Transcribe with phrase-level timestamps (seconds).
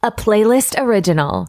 [0.00, 1.48] a playlist original.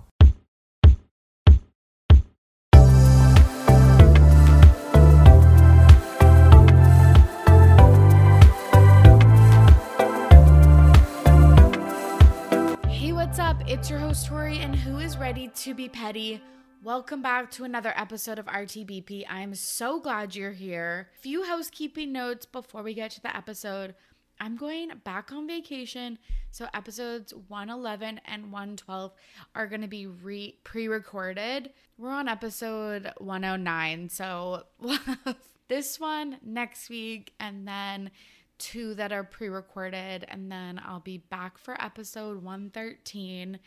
[12.87, 13.57] Hey, what's up?
[13.67, 16.41] It's your host Tori, and who is ready to be petty?
[16.81, 19.25] Welcome back to another episode of RTBP.
[19.29, 21.09] I am so glad you're here.
[21.21, 23.93] Few housekeeping notes before we get to the episode.
[24.39, 26.17] I'm going back on vacation,
[26.51, 29.13] so episodes 111 and 112
[29.53, 31.71] are going to be re- pre-recorded.
[31.97, 34.63] We're on episode 109, so
[35.67, 38.11] this one next week, and then
[38.59, 43.59] two that are pre-recorded, and then I'll be back for episode 113.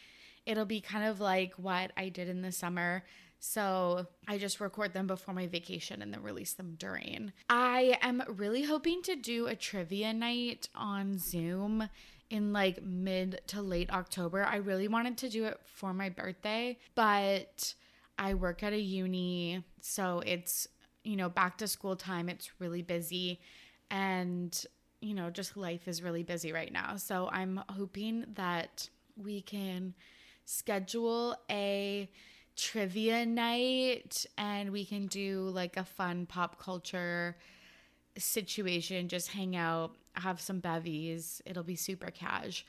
[0.47, 3.05] It'll be kind of like what I did in the summer.
[3.45, 7.33] So I just record them before my vacation and then release them during.
[7.51, 11.89] I am really hoping to do a trivia night on Zoom
[12.31, 14.45] in like mid to late October.
[14.45, 17.75] I really wanted to do it for my birthday, but
[18.17, 20.69] I work at a uni, so it's,
[21.03, 22.29] you know, back to school time.
[22.29, 23.41] It's really busy
[23.91, 24.65] and,
[25.01, 26.95] you know, just life is really busy right now.
[26.97, 29.95] So I'm hoping that we can
[30.45, 32.09] schedule a
[32.57, 37.37] trivia night and we can do like a fun pop culture
[38.19, 41.41] situation, just hang out, have some bevies.
[41.47, 42.65] It'll be super cash.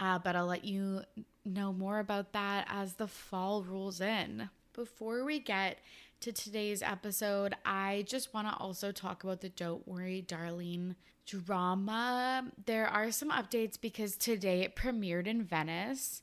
[0.00, 1.02] Uh, but I'll let you
[1.44, 4.48] know more about that as the fall rolls in.
[4.72, 5.78] Before we get
[6.20, 10.94] to today's episode, I just want to also talk about the Don't Worry, Darling
[11.26, 12.44] drama.
[12.66, 16.22] There are some updates because today it premiered in Venice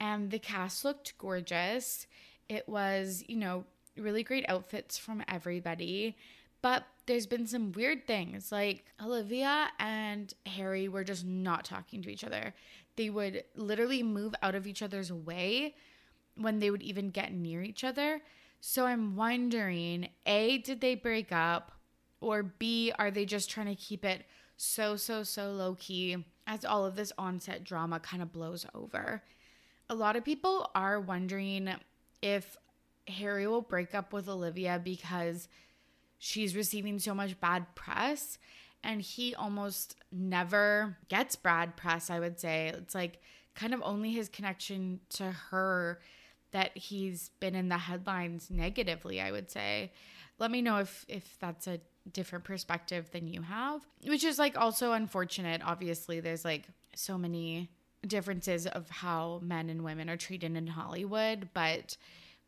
[0.00, 2.06] and the cast looked gorgeous.
[2.52, 3.64] It was, you know,
[3.96, 6.16] really great outfits from everybody.
[6.60, 8.52] But there's been some weird things.
[8.52, 12.54] Like Olivia and Harry were just not talking to each other.
[12.96, 15.74] They would literally move out of each other's way
[16.36, 18.20] when they would even get near each other.
[18.60, 21.72] So I'm wondering A, did they break up?
[22.20, 24.24] Or B, are they just trying to keep it
[24.56, 29.22] so, so, so low key as all of this onset drama kind of blows over?
[29.90, 31.74] A lot of people are wondering
[32.22, 32.56] if
[33.08, 35.48] Harry will break up with Olivia because
[36.18, 38.38] she's receiving so much bad press
[38.84, 42.72] and he almost never gets bad press, I would say.
[42.74, 43.20] It's like
[43.54, 46.00] kind of only his connection to her
[46.52, 49.92] that he's been in the headlines negatively, I would say.
[50.38, 54.58] Let me know if if that's a different perspective than you have, which is like
[54.58, 55.62] also unfortunate.
[55.64, 57.70] Obviously, there's like so many
[58.06, 61.96] differences of how men and women are treated in Hollywood, but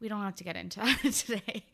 [0.00, 1.64] we don't have to get into that today.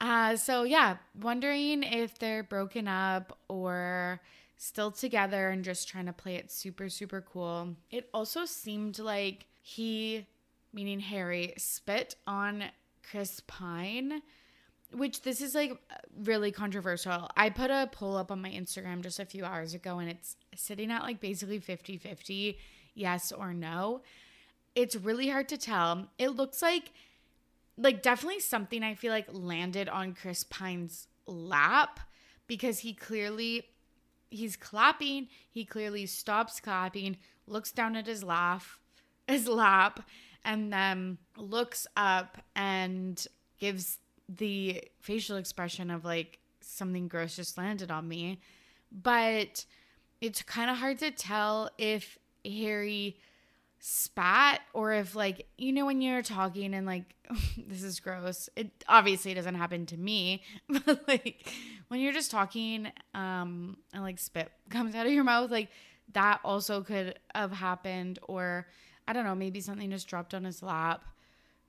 [0.00, 4.20] Uh, so yeah, wondering if they're broken up or
[4.56, 7.74] still together and just trying to play it super, super cool.
[7.90, 10.26] It also seemed like he,
[10.72, 12.64] meaning Harry, spit on
[13.10, 14.22] Chris Pine,
[14.92, 15.72] which this is like
[16.24, 17.28] really controversial.
[17.36, 20.36] I put a poll up on my Instagram just a few hours ago and it's
[20.54, 22.58] sitting at like basically 50 50
[22.96, 24.02] yes or no.
[24.74, 26.08] It's really hard to tell.
[26.18, 26.92] It looks like
[27.78, 32.00] like definitely something I feel like landed on Chris Pine's lap
[32.46, 33.64] because he clearly
[34.30, 38.80] he's clapping, he clearly stops clapping, looks down at his laugh,
[39.28, 40.08] his lap,
[40.44, 43.26] and then looks up and
[43.58, 43.98] gives
[44.28, 48.40] the facial expression of like something gross just landed on me.
[48.90, 49.64] But
[50.20, 53.18] it's kind of hard to tell if Harry
[53.78, 57.14] spat or if like you know when you're talking and like
[57.66, 58.48] this is gross.
[58.56, 61.52] It obviously doesn't happen to me but like
[61.88, 65.68] when you're just talking um and like spit comes out of your mouth like
[66.12, 68.66] that also could have happened or
[69.08, 71.04] i don't know maybe something just dropped on his lap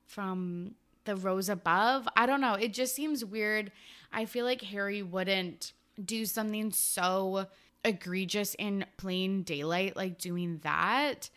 [0.05, 0.75] from
[1.07, 2.07] the rows above.
[2.15, 2.53] I don't know.
[2.53, 3.71] It just seems weird.
[4.13, 5.73] I feel like harry wouldn't
[6.03, 7.47] do something so
[7.85, 11.29] egregious in plain daylight like doing that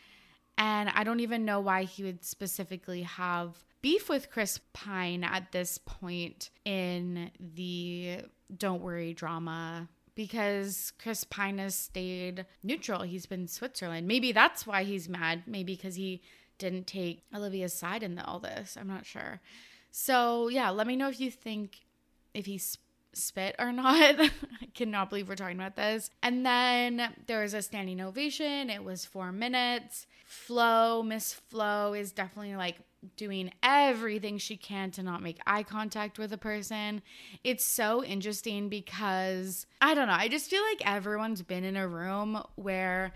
[0.61, 5.53] and I don't even know why he would specifically have beef with Chris Pine at
[5.53, 8.19] this point in the
[8.55, 13.03] Don't Worry drama because Chris Pine has stayed neutral.
[13.03, 14.07] He's been Switzerland.
[14.07, 15.45] Maybe that's why he's mad.
[15.47, 16.21] Maybe because he
[16.59, 18.77] didn't take Olivia's side in all this.
[18.79, 19.41] I'm not sure.
[19.91, 21.81] So, yeah, let me know if you think
[22.35, 22.77] if he's
[23.13, 24.21] spit or not.
[24.21, 24.31] I
[24.75, 26.11] cannot believe we're talking about this.
[26.23, 28.71] And then there was a standing ovation.
[28.71, 30.07] It was four minutes.
[30.25, 32.77] Flo, Miss Flo, is definitely like
[33.17, 37.03] doing everything she can to not make eye contact with a person.
[37.43, 41.89] It's so interesting because I don't know, I just feel like everyone's been in a
[41.89, 43.13] room where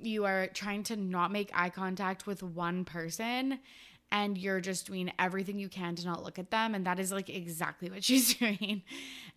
[0.00, 3.58] you are trying to not make eye contact with one person
[4.10, 7.12] and you're just doing everything you can to not look at them and that is
[7.12, 8.82] like exactly what she's doing.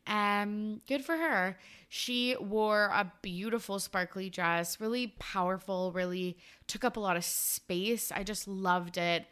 [0.07, 1.57] Um good for her.
[1.89, 6.38] She wore a beautiful sparkly dress really powerful really
[6.68, 8.12] took up a lot of space.
[8.12, 9.25] I just loved it.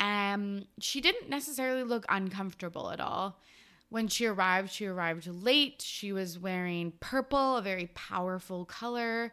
[0.00, 3.38] Um she didn't necessarily look uncomfortable at all.
[3.88, 5.82] When she arrived she arrived late.
[5.82, 9.32] She was wearing purple a very powerful color.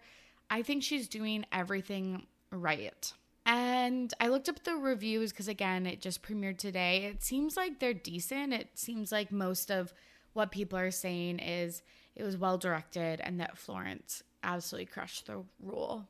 [0.49, 3.13] I think she's doing everything right
[3.49, 7.05] and I looked up the reviews because, again, it just premiered today.
[7.05, 8.53] It seems like they're decent.
[8.53, 9.91] It seems like most of
[10.33, 11.81] what people are saying is
[12.15, 16.05] it was well directed and that Florence absolutely crushed the role.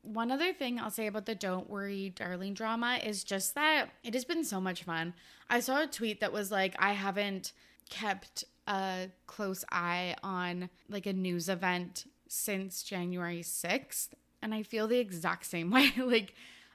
[0.00, 4.14] One other thing I'll say about the Don't Worry Darling drama is just that it
[4.14, 5.12] has been so much fun.
[5.50, 7.52] I saw a tweet that was like, I haven't
[7.90, 14.08] kept a close eye on like a news event since January 6th.
[14.40, 15.92] And I feel the exact same way.
[15.98, 16.32] like,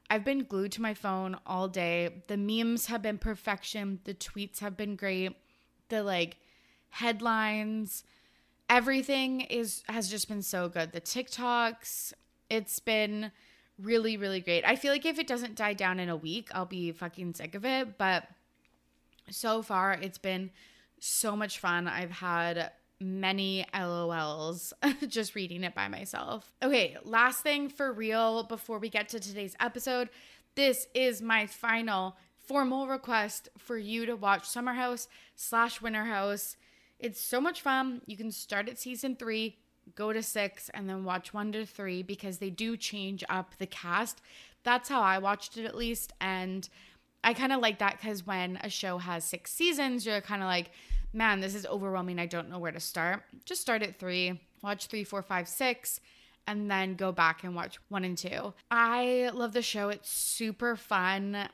[0.10, 2.24] I've been glued to my phone all day.
[2.28, 4.00] The memes have been perfection.
[4.04, 5.36] The tweets have been great.
[5.90, 6.38] The like
[6.90, 8.04] headlines,
[8.70, 10.92] everything is has just been so good.
[10.92, 12.14] The TikToks,
[12.50, 13.32] it's been
[13.80, 14.64] really really great.
[14.66, 17.56] I feel like if it doesn't die down in a week, I'll be fucking sick
[17.56, 18.28] of it, but
[19.30, 20.52] so far it's been
[21.00, 21.88] so much fun.
[21.88, 22.72] I've had
[23.04, 24.74] many LOLs
[25.08, 26.54] just reading it by myself.
[26.62, 30.10] Okay, last thing for real before we get to today's episode.
[30.56, 36.58] This is my final formal request for you to watch Summer House slash Winter House.
[37.00, 38.02] It's so much fun.
[38.06, 39.58] You can start at season three,
[39.96, 43.68] go to six, and then watch one to three because they do change up the
[43.68, 44.22] cast.
[44.64, 46.14] That's how I watched it at least.
[46.22, 46.68] And
[47.24, 50.48] I kind of like that because when a show has six seasons, you're kind of
[50.48, 50.72] like,
[51.14, 52.20] man, this is overwhelming.
[52.20, 53.24] I don't know where to start.
[53.46, 56.00] Just start at three, watch three, four, five, six,
[56.48, 58.54] and then go back and watch one and two.
[58.70, 59.90] I love the show.
[59.90, 61.48] It's super fun.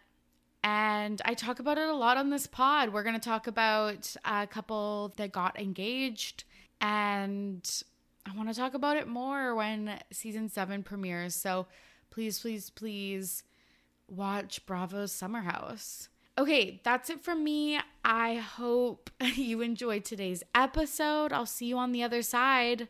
[0.64, 2.92] And I talk about it a lot on this pod.
[2.92, 6.44] We're going to talk about a couple that got engaged.
[6.82, 7.70] And
[8.26, 11.36] I want to talk about it more when season seven premieres.
[11.36, 11.68] So
[12.10, 13.44] please, please, please
[14.08, 16.10] watch Bravo's Summer House.
[16.40, 17.82] Okay, that's it from me.
[18.06, 21.34] I hope you enjoyed today's episode.
[21.34, 22.88] I'll see you on the other side.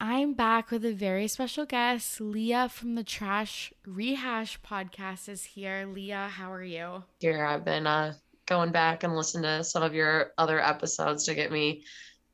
[0.00, 2.20] I'm back with a very special guest.
[2.20, 5.84] Leah from the Trash Rehash podcast is here.
[5.92, 7.02] Leah, how are you?
[7.18, 8.14] Here, I've been uh,
[8.46, 11.82] going back and listening to some of your other episodes to get me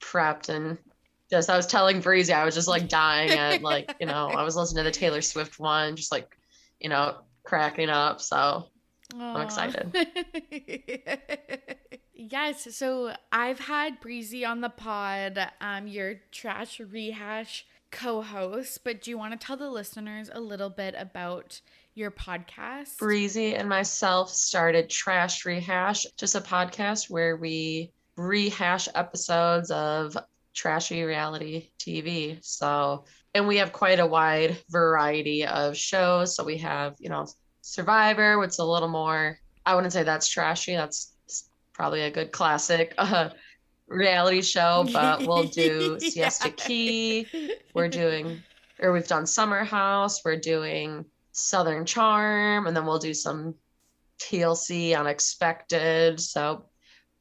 [0.03, 0.77] prepped and
[1.31, 4.43] just I was telling Breezy I was just like dying at like you know I
[4.43, 6.37] was listening to the Taylor Swift one just like
[6.79, 8.69] you know cracking up so
[9.15, 9.35] Aww.
[9.37, 10.07] I'm excited.
[12.15, 12.77] yes.
[12.77, 19.11] So I've had Breezy on the pod, um, your trash rehash co host, but do
[19.11, 21.61] you want to tell the listeners a little bit about
[21.95, 22.99] your podcast?
[22.99, 30.17] Breezy and myself started Trash Rehash, just a podcast where we rehash episodes of
[30.55, 32.39] trashy reality TV.
[32.43, 33.05] So,
[33.35, 36.35] and we have quite a wide variety of shows.
[36.35, 37.27] So we have, you know,
[37.69, 40.75] Survivor, is a little more, I wouldn't say that's trashy.
[40.75, 41.13] That's
[41.75, 43.29] probably a good classic uh,
[43.87, 46.31] reality show, but we'll do yeah.
[46.31, 47.27] Siesta Key.
[47.75, 48.43] We're doing,
[48.81, 50.25] or we've done Summer House.
[50.25, 53.55] We're doing Southern Charm, and then we'll do some
[54.19, 56.21] TLC Unexpected.
[56.21, 56.65] So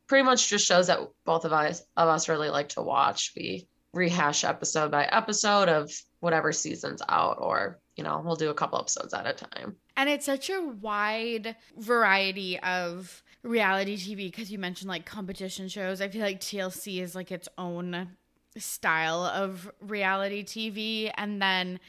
[0.07, 3.33] pretty much just shows that both of us of us really like to watch.
[3.35, 8.53] We rehash episode by episode of whatever season's out, or you know, we'll do a
[8.53, 9.75] couple episodes at a time.
[9.97, 15.99] And it's such a wide variety of reality TV because you mentioned like competition shows.
[15.99, 18.09] I feel like TLC is like its own
[18.57, 21.11] style of reality TV.
[21.15, 21.79] And then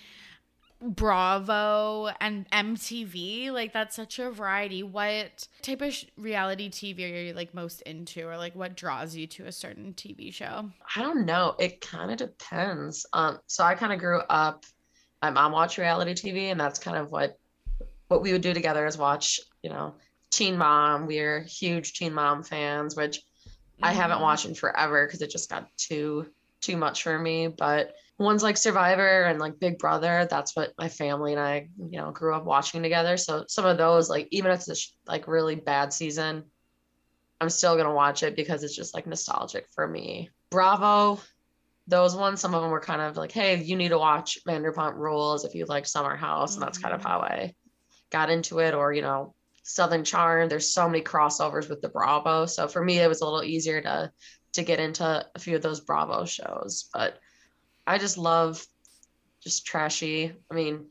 [0.81, 4.83] Bravo and MTV, like that's such a variety.
[4.85, 9.27] What type of reality TV are you like most into, or like what draws you
[9.27, 10.71] to a certain TV show?
[10.95, 11.57] I don't know.
[11.59, 13.05] It kind of depends.
[13.13, 14.65] Um, so I kind of grew up.
[15.23, 17.39] My mom watched reality TV, and that's kind of what
[18.09, 19.95] what we would do together is watch, you know,
[20.31, 21.07] Teen Mom.
[21.07, 23.85] We're huge Teen Mom fans, which mm-hmm.
[23.85, 24.25] I haven't mm-hmm.
[24.25, 26.27] watched in forever because it just got too
[26.61, 27.49] too much for me.
[27.49, 31.99] But ones like Survivor and like Big Brother, that's what my family and I, you
[31.99, 33.17] know, grew up watching together.
[33.17, 36.45] So some of those, like even if it's a, like really bad season,
[37.41, 40.31] I'm still gonna watch it because it's just like nostalgic for me.
[40.51, 41.21] Bravo,
[41.89, 44.95] those ones, some of them were kind of like, hey, you need to watch Vanderpump
[44.95, 47.09] Rules if you like Summer House, and that's kind of mm-hmm.
[47.09, 47.55] how I
[48.11, 52.47] got into it or you know southern charm there's so many crossovers with the bravo
[52.47, 54.11] so for me it was a little easier to
[54.51, 55.05] to get into
[55.35, 57.19] a few of those bravo shows but
[57.87, 58.67] i just love
[59.43, 60.33] just trashy.
[60.51, 60.87] I mean,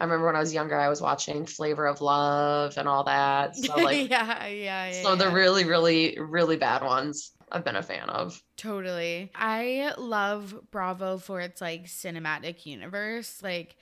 [0.00, 3.56] I remember when I was younger, I was watching Flavor of Love and all that.
[3.56, 5.02] So like, yeah, yeah, yeah.
[5.02, 8.42] so the really, really, really bad ones I've been a fan of.
[8.56, 9.30] Totally.
[9.34, 13.42] I love Bravo for its like cinematic universe.
[13.42, 13.76] Like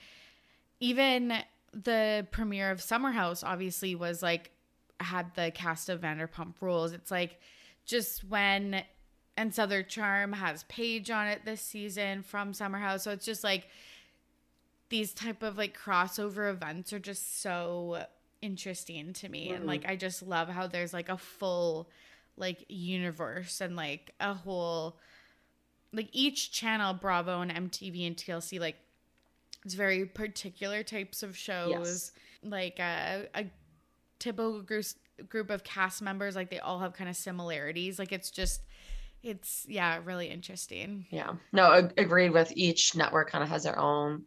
[0.80, 1.34] even
[1.72, 4.50] the premiere of Summer House obviously was like
[5.00, 6.92] had the cast of Vanderpump Rules.
[6.92, 7.40] It's like
[7.84, 8.82] just when
[9.36, 13.02] and Southern Charm has Paige on it this season from Summer House.
[13.02, 13.68] So it's just like
[14.88, 18.04] these type of like crossover events are just so
[18.40, 19.50] interesting to me.
[19.50, 19.68] And Mhm.
[19.68, 21.90] like I just love how there's like a full
[22.36, 24.96] like universe and like a whole
[25.92, 28.76] like each channel bravo and mtv and tlc like
[29.64, 32.12] it's very particular types of shows Yes.
[32.44, 33.46] like a, a
[34.18, 34.84] typical group,
[35.28, 38.60] group of cast members like they all have kind of similarities like it's just
[39.22, 41.32] it's yeah really interesting Yeah.
[41.52, 44.22] No, ag- agreed with each network kind of has their own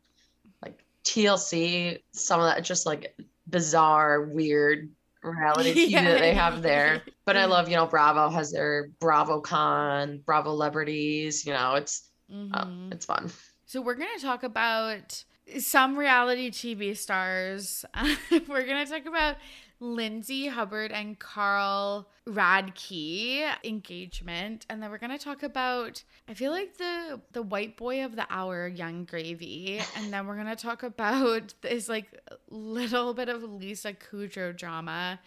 [0.61, 3.15] like TLC, some of that just like
[3.47, 4.89] bizarre, weird
[5.23, 7.03] reality TV that they have there.
[7.25, 12.65] But I love, you know, Bravo has their BravoCon, Bravo Celebrities, you know, it's uh,
[12.65, 12.93] Mhm.
[12.93, 13.31] it's fun.
[13.65, 15.23] So we're going to talk about
[15.59, 17.85] some reality TV stars.
[18.31, 19.37] we're going to talk about
[19.79, 26.77] Lindsay Hubbard and Carl Radke engagement and then we're to talk about I feel like
[26.77, 31.53] the the white boy of the hour Yung Gravy and then we're to talk about
[31.61, 32.07] this like
[32.49, 35.19] little bit of Lisa Kudrow drama.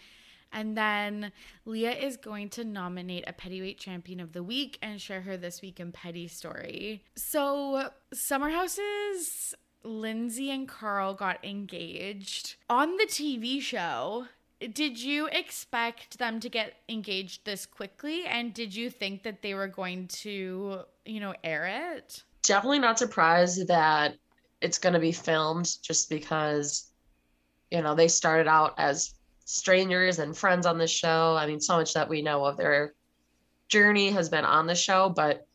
[0.54, 1.32] And then
[1.64, 5.62] Leah is going to nominate a Pettyweight Champion of the Week and share her This
[5.62, 7.04] Week in Petty story.
[7.16, 14.26] So, Summer House's Lindsay and Carl got engaged on the TV show.
[14.72, 18.24] Did you expect them to get engaged this quickly?
[18.26, 22.22] And did you think that they were going to, you know, air it?
[22.42, 24.16] Definitely not surprised that
[24.60, 26.90] it's going to be filmed just because,
[27.70, 29.14] you know, they started out as
[29.44, 31.36] strangers and friends on the show.
[31.38, 32.94] I mean, so much that we know of their
[33.68, 35.46] journey has been on the show, but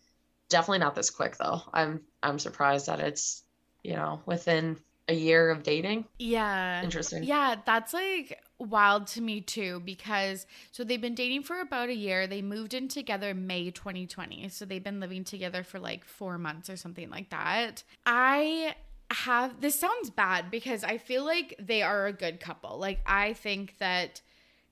[0.50, 1.62] definitely not this quick though.
[1.74, 3.44] I'm I'm surprised that it's,
[3.84, 6.06] you know, within a year of dating.
[6.20, 6.84] Yeah.
[6.84, 7.24] Interesting.
[7.24, 11.96] Yeah, that's like wild to me too because so they've been dating for about a
[11.96, 12.28] year.
[12.28, 14.50] They moved in together May 2020.
[14.50, 17.84] So they've been living together for like 4 months or something like that.
[18.06, 18.76] I
[19.12, 22.78] have this sounds bad because I feel like they are a good couple.
[22.78, 24.22] Like I think that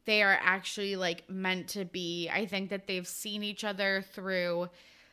[0.05, 2.29] they are actually like meant to be.
[2.29, 4.69] I think that they've seen each other through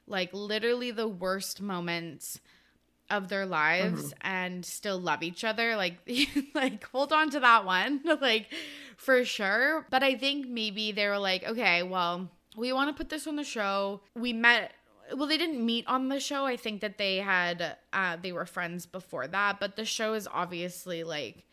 [0.07, 2.41] like literally the worst moments
[3.12, 5.99] of their lives and still love each other like
[6.54, 8.49] like hold on to that one like
[8.97, 9.87] for sure.
[9.90, 13.37] But i think maybe they were like okay well we want to put this on
[13.37, 14.00] the show.
[14.14, 14.73] We met
[15.14, 16.47] well they didn't meet on the show.
[16.47, 20.26] I think that they had uh they were friends before that but the show is
[20.33, 21.45] obviously like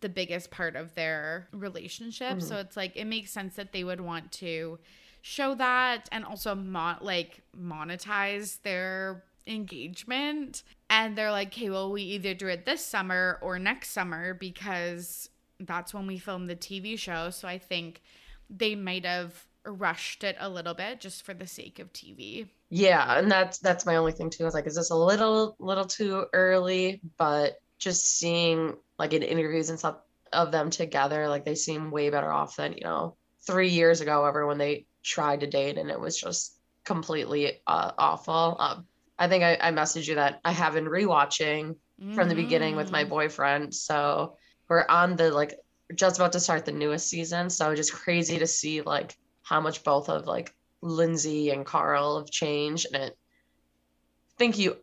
[0.00, 2.42] the biggest part of their relationship.
[2.42, 4.78] So it's like it makes sense that they would want to
[5.22, 12.02] show that and also mo- like monetize their engagement and they're like okay well we
[12.02, 15.28] either do it this summer or next summer because
[15.60, 18.02] that's when we film the tv show so i think
[18.50, 23.18] they might have rushed it a little bit just for the sake of tv Yeah,
[23.18, 24.44] and that's that's my only thing too.
[24.44, 27.00] I was like, is this a little little too early?
[27.18, 29.96] But just seeing like in interviews and stuff
[30.32, 34.24] of them together, like they seem way better off than, you know, three years ago
[34.24, 38.56] ever when they tried to date and it was just completely uh, awful.
[38.58, 38.86] Um,
[39.22, 41.76] I think I, I messaged you that I have been rewatching
[42.12, 43.08] from the beginning with my Mm.
[43.08, 43.72] boyfriend.
[43.72, 44.36] So
[44.68, 45.54] we're on the like
[45.94, 47.48] just about to start the newest season.
[47.48, 49.14] So just crazy to see like
[49.44, 50.52] how much both of like
[50.82, 52.88] Lindsay and Carl have changed.
[52.92, 54.76] And it I think you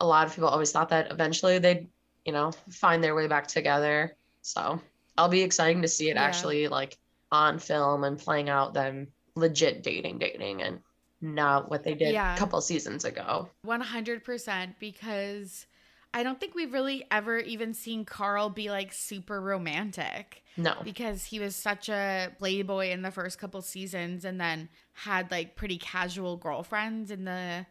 [0.00, 1.86] a lot of people always thought that eventually they'd,
[2.24, 4.16] you know, find their way back together.
[4.42, 4.80] So
[5.16, 6.24] I'll be exciting to see it Yeah.
[6.24, 6.98] actually like
[7.30, 10.80] on film and playing out them legit dating dating and
[11.24, 12.34] not what they did Yeah.
[12.34, 13.48] a couple seasons ago.
[13.66, 15.66] 100% because
[16.12, 20.74] I don't think we've really ever even seen Carl be like super romantic No.
[20.84, 25.56] because he was such a playboy in the first couple seasons and then had like
[25.56, 27.66] pretty casual girlfriends in the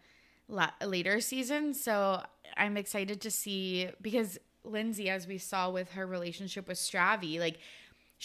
[0.49, 1.81] la- later seasons.
[1.81, 2.21] So
[2.57, 7.59] I'm excited to see because Lindsay, as we saw with her relationship with Stravi, like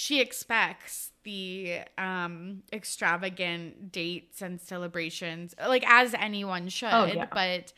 [0.00, 7.26] she expects the um extravagant dates and celebrations like as anyone should Oh, yeah.
[7.33, 7.73] but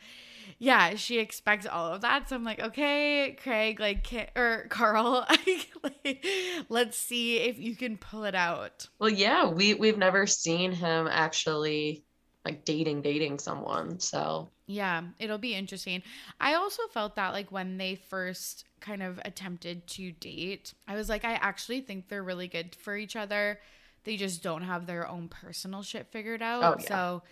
[0.59, 5.25] yeah she expects all of that so i'm like okay craig like or carl
[5.83, 6.23] like,
[6.69, 11.07] let's see if you can pull it out Well, yeah, we we've never seen him
[11.09, 12.03] actually
[12.45, 13.99] like dating dating someone.
[13.99, 16.03] So Yeah, it'll be interesting.
[16.39, 21.09] I also felt that like when they first kind of attempted to date, I was
[21.09, 23.59] like, I actually think they're really good for each other.
[24.03, 26.63] They just don't have their own personal shit figured oh, out.
[26.63, 26.87] Oh, yeah.
[26.87, 27.23] So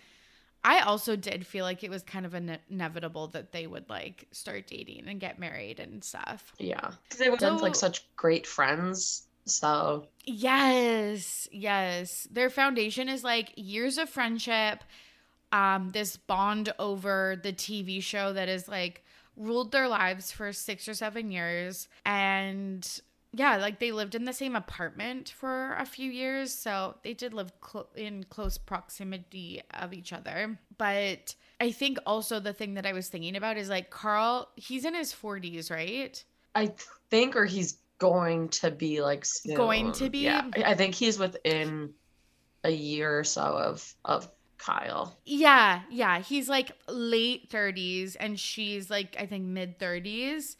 [0.62, 4.26] I also did feel like it was kind of ine- inevitable that they would like
[4.30, 6.52] start dating and get married and stuff.
[6.58, 6.90] Yeah.
[7.04, 9.26] Because they were like such great friends.
[9.46, 12.28] So Yes, yes.
[12.30, 14.84] Their foundation is like years of friendship,
[15.52, 19.04] um, this bond over the TV show that is like
[19.36, 21.88] ruled their lives for six or seven years.
[22.04, 22.86] And
[23.32, 26.52] yeah, like they lived in the same apartment for a few years.
[26.52, 30.58] So they did live clo- in close proximity of each other.
[30.78, 34.84] But I think also the thing that I was thinking about is like Carl, he's
[34.84, 36.22] in his 40s, right?
[36.54, 36.72] I
[37.10, 39.54] think, or he's going to be like soon.
[39.54, 40.20] Going to be?
[40.20, 41.94] Yeah, I think he's within
[42.64, 44.30] a year or so of of
[44.60, 45.18] Kyle.
[45.24, 46.20] Yeah, yeah.
[46.20, 50.56] He's like late 30s and she's like I think mid 30s.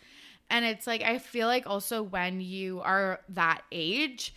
[0.48, 4.34] And it's like I feel like also when you are that age,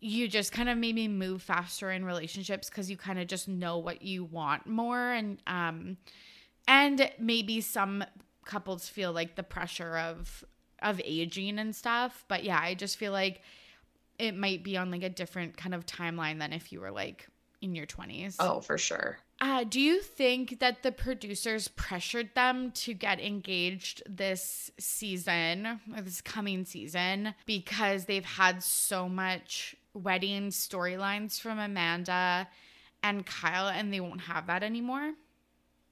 [0.00, 3.78] you just kind of maybe move faster in relationships cuz you kind of just know
[3.78, 5.96] what you want more and um
[6.68, 8.04] and maybe some
[8.44, 10.44] couples feel like the pressure of
[10.82, 13.40] of aging and stuff, but yeah, I just feel like
[14.18, 17.28] it might be on like a different kind of timeline than if you were like
[17.60, 18.36] in your 20s.
[18.38, 19.18] Oh, for sure.
[19.40, 26.00] Uh, do you think that the producers pressured them to get engaged this season or
[26.00, 32.48] this coming season because they've had so much wedding storylines from Amanda
[33.02, 35.12] and Kyle and they won't have that anymore?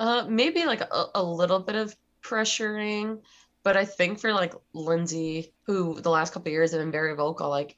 [0.01, 3.21] Uh, maybe like a, a little bit of pressuring,
[3.63, 7.15] but I think for like Lindsay, who the last couple of years have been very
[7.15, 7.77] vocal, like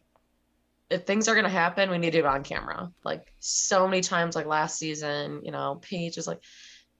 [0.90, 2.90] if things are gonna happen, we need to do it on camera.
[3.04, 6.40] Like so many times, like last season, you know, Paige was like,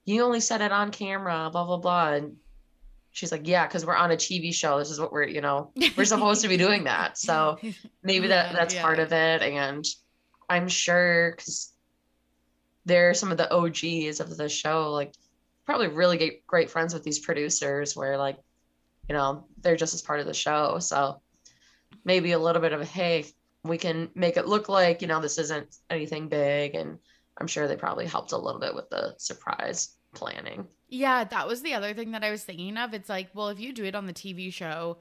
[0.04, 2.36] "You only said it on camera," blah blah blah, and
[3.12, 4.78] she's like, "Yeah, because we're on a TV show.
[4.78, 7.58] This is what we're, you know, we're supposed to be doing that." So
[8.02, 8.82] maybe that that's yeah.
[8.82, 9.84] part of it and
[10.48, 11.72] i'm sure because
[12.84, 15.12] they're some of the og's of the show like
[15.64, 18.38] probably really great, great friends with these producers where like
[19.08, 21.20] you know they're just as part of the show so
[22.04, 23.26] maybe a little bit of a hey
[23.68, 26.98] we can make it look like you know this isn't anything big and
[27.38, 31.62] i'm sure they probably helped a little bit with the surprise planning Yeah, that was
[31.62, 32.94] the other thing that I was thinking of.
[32.94, 34.98] It's like, well, if you do it on the TV show,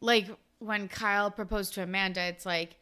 [0.00, 0.28] like
[0.60, 2.78] when Kyle proposed to Amanda, it's like,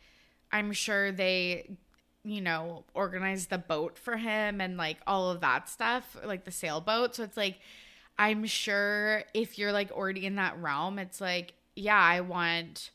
[0.53, 1.79] I'm sure they,
[2.25, 6.53] you know, organized the boat for him and like all of that stuff, like the
[6.53, 7.17] sailboat.
[7.17, 7.59] So it's like,
[8.19, 12.91] I'm sure if you're like already in that realm, it's like, yeah, I want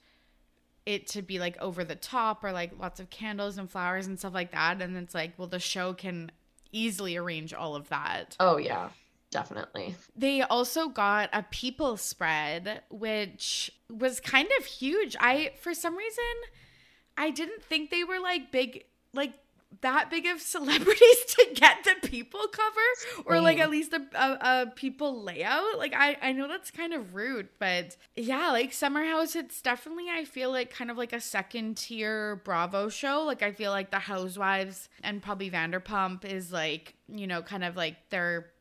[0.86, 4.19] it to be like over the top or like lots of candles and flowers and
[4.19, 4.82] stuff like that.
[4.82, 6.32] And it's like, well, the show can
[6.72, 8.36] easily arrange all of that.
[8.39, 8.89] oh yeah
[9.34, 15.15] definitely They also got a people spread, which was kind of huge.
[15.19, 16.24] I, for some reason,
[17.17, 19.34] I didn't think they were like big, like
[19.81, 24.38] that big of celebrities to get the people cover or like at least a, a,
[24.41, 25.77] a people layout.
[25.77, 30.09] Like, I, I know that's kind of rude, but yeah, like Summer House, it's definitely,
[30.09, 33.23] I feel like kind of like a second tier Bravo show.
[33.23, 37.75] Like, I feel like the Housewives and probably Vanderpump is like, you know, kind of
[37.75, 38.51] like their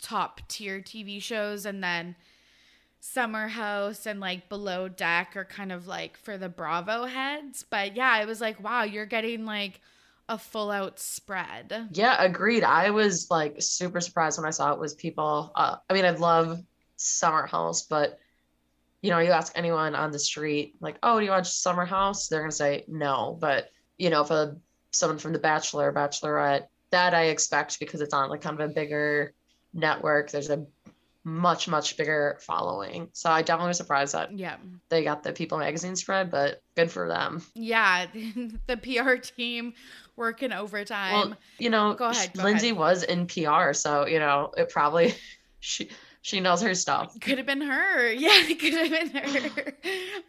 [0.00, 2.16] top tier TV shows and then
[3.04, 7.64] Summer House and like Below Deck are kind of like for the Bravo heads.
[7.68, 9.80] But yeah, it was like, wow, you're getting like
[10.28, 11.88] a full out spread.
[11.92, 12.64] Yeah, agreed.
[12.64, 15.52] I was like super surprised when I saw it was people.
[15.54, 16.60] Uh, I mean, I love
[16.96, 18.18] Summer House, but
[19.02, 22.28] you know, you ask anyone on the street, like, "Oh, do you watch Summer House?"
[22.28, 23.36] They're gonna say no.
[23.40, 24.56] But you know, for
[24.92, 28.72] someone from The Bachelor, Bachelorette, that I expect because it's on like kind of a
[28.72, 29.34] bigger
[29.74, 30.30] network.
[30.30, 30.64] There's a
[31.24, 34.56] much much bigger following, so I definitely was surprised that Yeah.
[34.88, 36.30] they got the People magazine spread.
[36.30, 37.42] But good for them.
[37.54, 38.06] Yeah.
[38.12, 39.72] the PR team
[40.16, 41.12] working overtime.
[41.12, 42.78] Well, you know, Go ahead, go Lindsay ahead.
[42.78, 45.14] was in PR, so you know, it probably
[45.60, 47.18] she she knows her stuff.
[47.20, 48.12] Could have been her.
[48.12, 49.72] Yeah, it could have been her.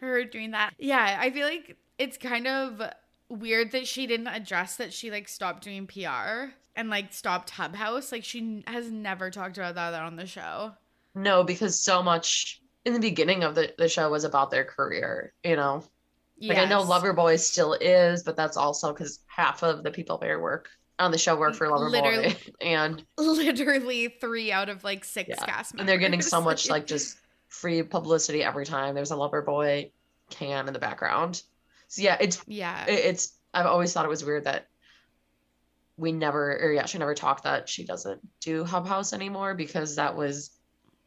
[0.00, 0.74] her doing that.
[0.78, 2.82] Yeah, I feel like it's kind of
[3.28, 7.74] weird that she didn't address that she like stopped doing PR and like stopped Hubb
[7.74, 8.10] House.
[8.12, 10.72] Like she has never talked about that on the show.
[11.14, 15.32] No, because so much in the beginning of the, the show was about their career,
[15.44, 15.84] you know.
[16.40, 16.88] Like I know Yes.
[16.88, 20.68] Loverboy still is, but that's also because half of the people there work
[20.98, 21.90] on the show work for Loverboy.
[21.90, 22.36] Literally.
[22.60, 25.80] And literally three out of like six Yeah, cast members.
[25.80, 27.18] and they're getting so much like just
[27.48, 29.90] free publicity every time there's a Loverboy
[30.30, 31.42] can in the background.
[31.88, 32.84] So yeah, it's yeah.
[32.86, 34.66] it- it's I've always thought it was weird that
[35.96, 39.94] we never, or yeah, she never talked that she doesn't do Hubb House anymore because
[39.94, 40.50] that was,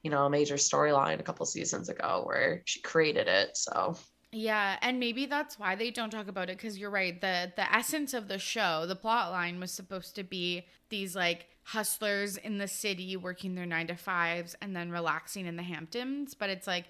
[0.02, 3.58] you know, a major storyline a couple seasons ago where she created it.
[3.58, 3.98] So
[4.32, 7.20] yeah, and maybe that's why they don't talk about it because you're right.
[7.20, 11.48] The the essence of the show, the plot line was supposed to be these like
[11.64, 16.34] hustlers in the city working their nine to fives and then relaxing in the Hamptons.
[16.34, 16.86] But it's like,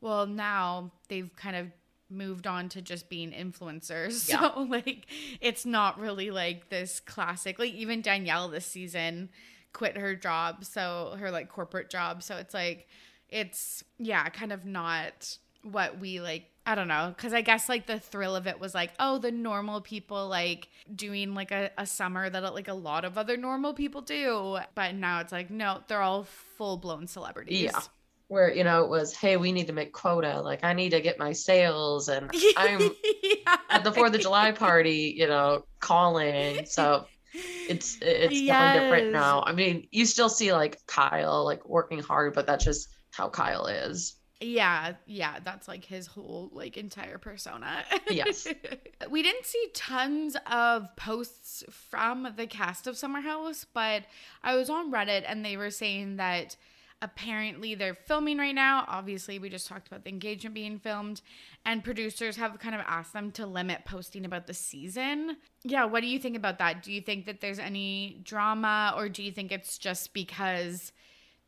[0.00, 1.66] well, now they've kind of
[2.08, 4.28] moved on to just being influencers.
[4.28, 4.52] Yeah.
[4.52, 5.06] So like
[5.40, 9.30] it's not really like this classic like even Danielle this season
[9.72, 12.22] quit her job, so her like corporate job.
[12.24, 12.88] So it's like
[13.28, 17.86] it's yeah, kind of not what we like I don't know, because I guess like
[17.86, 21.84] the thrill of it was like, oh, the normal people like doing like a, a
[21.84, 24.56] summer that like a lot of other normal people do.
[24.76, 27.62] But now it's like, no, they're all full blown celebrities.
[27.62, 27.80] Yeah.
[28.28, 30.40] where you know it was, hey, we need to make quota.
[30.42, 33.56] Like I need to get my sales, and I'm yeah.
[33.68, 36.66] at the Fourth of July party, you know, calling.
[36.66, 39.42] So it's it's definitely different now.
[39.44, 43.66] I mean, you still see like Kyle like working hard, but that's just how Kyle
[43.66, 44.19] is.
[44.40, 47.84] Yeah, yeah, that's like his whole like entire persona.
[48.08, 48.46] Yes.
[49.10, 54.04] we didn't see tons of posts from the cast of Summer House, but
[54.42, 56.56] I was on Reddit and they were saying that
[57.02, 58.84] apparently they're filming right now.
[58.88, 61.22] Obviously, we just talked about the engagement being filmed,
[61.64, 65.36] and producers have kind of asked them to limit posting about the season.
[65.62, 66.82] Yeah, what do you think about that?
[66.82, 70.92] Do you think that there's any drama, or do you think it's just because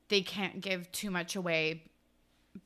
[0.09, 1.83] they can't give too much away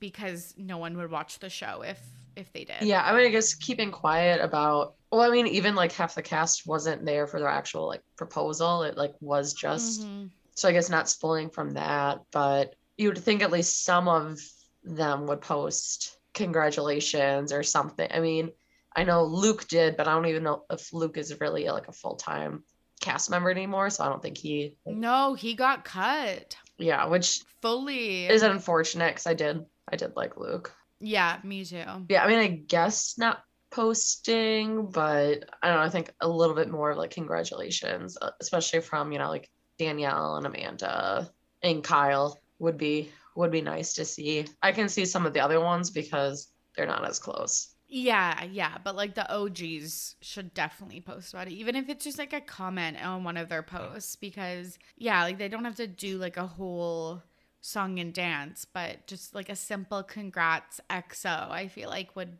[0.01, 2.01] because no one would watch the show if
[2.37, 2.83] if they did?
[2.83, 4.95] Yeah, I mean, I guess keeping quiet about.
[5.11, 8.83] Well, I mean, even like half the cast wasn't there for their actual like proposal.
[8.83, 10.31] It like was just Mhm.
[10.55, 14.39] so I guess not spoiling from that, but you would think at least some of
[14.85, 18.09] them would post congratulations or something.
[18.13, 18.51] I mean,
[18.95, 21.93] I know Luke did, but I don't even know if Luke is really like a
[21.93, 22.65] full time
[23.01, 23.91] cast member anymore.
[23.91, 28.27] So I don't think he, No, he got cut yeah, which fully.
[28.27, 30.75] is unfortunate because I did, I did like Luke.
[31.01, 31.85] yeah, me too.
[32.09, 35.83] Yeah, I mean, I guess not posting, but I don't know.
[35.83, 39.51] I think a little bit more of like congratulations, uh, especially from you know like
[39.79, 41.31] Danielle and Amanda
[41.63, 44.47] and Kyle would be would be nice to see.
[44.63, 47.75] I can see some of the other ones because they're not as close.
[47.89, 52.19] Yeah, yeah, but like the OGs should definitely post about it, even if it's just
[52.19, 55.87] like a comment on one of their posts, because yeah, like they don't have to
[55.87, 57.23] do like a whole
[57.67, 62.39] song and dance, but just like a simple congrats XO, I feel like would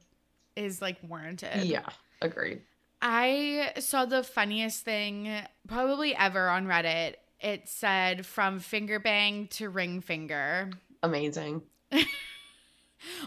[0.55, 1.65] is like warranted.
[1.65, 1.89] Yeah,
[2.23, 2.63] agreed.
[3.03, 5.31] I saw the funniest thing
[5.69, 7.15] probably ever on Reddit.
[7.41, 10.71] It said from finger bang to ring finger.
[11.03, 11.63] Amazing.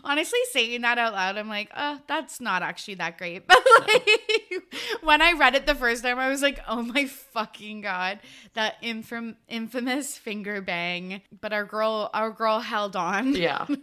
[0.04, 3.44] Honestly, saying that out loud, I'm like, oh, that's not actually that great.
[3.50, 4.10] But like,
[5.02, 8.20] when I read it the first time, I was like, oh my fucking god,
[8.54, 11.22] that infam- infamous finger bang.
[11.40, 13.36] But our girl, our girl held on.
[13.36, 13.66] Yeah.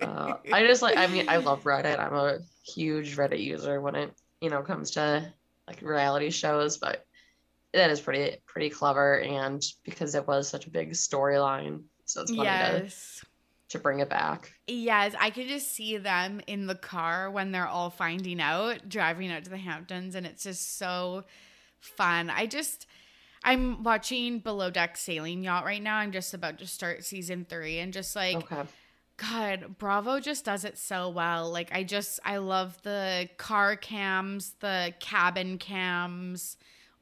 [0.00, 0.96] Uh, I just like.
[0.96, 1.98] I mean, I love Reddit.
[1.98, 5.32] I'm a huge Reddit user when it you know comes to
[5.66, 7.04] like reality shows, but
[7.72, 12.30] that is pretty pretty clever and because it was such a big storyline, so it's
[12.30, 13.20] funny yes.
[13.20, 13.26] to
[13.76, 14.52] bring it back.
[14.66, 19.30] Yes, I could just see them in the car when they're all finding out, driving
[19.30, 21.24] out to the Hamptons, and it's just so
[21.80, 22.30] fun.
[22.30, 22.86] I just,
[23.44, 25.96] I'm watching Below Deck Sailing Yacht right now.
[25.96, 28.62] I'm just about to start season three, and just like, Okay.
[29.18, 31.50] God, Bravo just does it so well.
[31.50, 36.56] Like, I just, I love the car cams, the cabin cams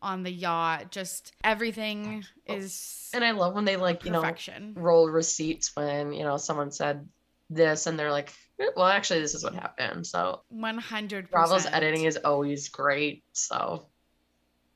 [0.06, 0.90] on the yacht.
[0.90, 4.72] Just everything is And I love when they like, you know, perfection.
[4.76, 7.08] roll receipts when, you know, someone said
[7.50, 10.06] this and they're like, "Eh, well, actually, this is what happened.
[10.06, 11.30] So One hundred.
[11.30, 13.22] Bravo's editing is always great.
[13.32, 13.86] So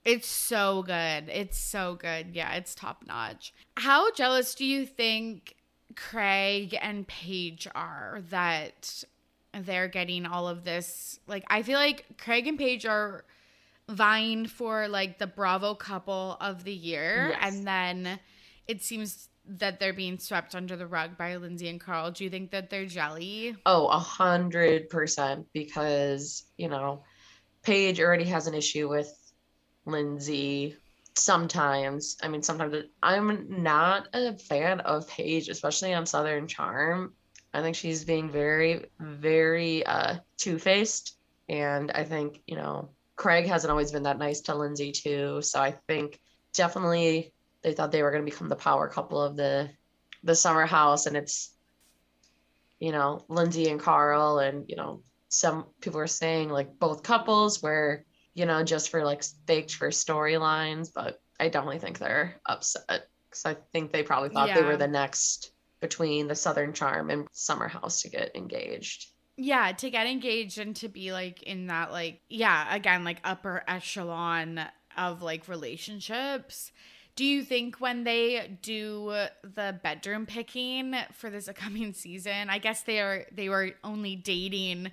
[0.04, 1.28] It's so good.
[1.28, 2.28] It's so good.
[2.34, 3.52] Yeah, it's top notch.
[3.76, 5.54] How jealous do you think
[5.96, 9.04] Craig and Paige are that
[9.52, 11.18] they're getting all of this?
[11.26, 13.24] Like, I feel like Craig and Paige are
[13.90, 17.38] vying for like the Bravo couple of the year, Yes.
[17.42, 18.20] and then
[18.66, 22.10] it seems that they're being swept under the rug by Lindsay and Carl.
[22.12, 23.56] Do you think that they're jelly?
[23.66, 25.46] Oh, a hundred percent.
[25.52, 27.02] Because, you know,
[27.62, 29.12] Paige already has an issue with
[29.86, 30.76] Lindsay
[31.16, 32.16] sometimes.
[32.22, 37.14] I mean, sometimes it- I'm not a fan of Paige, especially on Southern Charm.
[37.52, 41.16] I think she's being very, very uh two-faced.
[41.48, 45.42] And I think, you know, Craig hasn't always been that nice to Lindsay too.
[45.42, 46.18] So I think
[46.54, 49.68] definitely they thought they were gonna become the power couple of the
[50.24, 51.54] the summer house and it's
[52.78, 57.62] you know, Lindsay and Carl, and you know, some people are saying like both couples
[57.62, 63.08] were you know, just for like faked for storylines, but I definitely think they're upset
[63.28, 67.26] because I think they probably thought they were the next between the Southern Charm and
[67.32, 69.12] Summer House to get engaged.
[69.42, 73.64] Yeah, to get engaged and to be like in that like yeah, again like upper
[73.66, 74.60] echelon
[74.98, 76.72] of like relationships.
[77.16, 82.82] Do you think when they do the bedroom picking for this upcoming season, I guess
[82.82, 84.92] they are they were only dating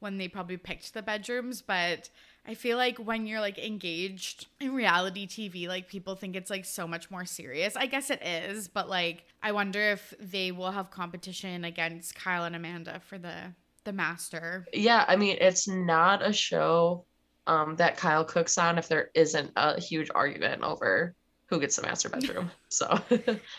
[0.00, 2.10] when they probably picked the bedrooms, but
[2.46, 6.66] I feel like when you're like engaged in reality TV, like people think it's like
[6.66, 7.76] so much more serious.
[7.76, 12.44] I guess it is, but like I wonder if they will have competition against Kyle
[12.44, 13.54] and Amanda for the
[13.86, 14.66] the master.
[14.74, 17.06] Yeah, I mean, it's not a show
[17.46, 21.14] um, that Kyle cooks on if there isn't a huge argument over
[21.46, 22.50] who gets the master bedroom.
[22.68, 23.00] So,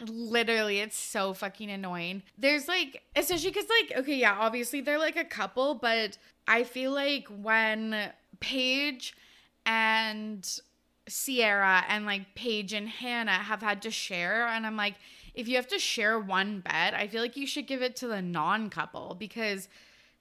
[0.02, 2.22] Literally, it's so fucking annoying.
[2.38, 6.92] There's like, especially because, like, okay, yeah, obviously they're like a couple, but I feel
[6.92, 9.16] like when Paige
[9.66, 10.48] and
[11.10, 14.96] Ciara and like Paige and Hannah have had to share, and I'm like,
[15.34, 18.08] if you have to share one bed, I feel like you should give it to
[18.08, 19.68] the non couple because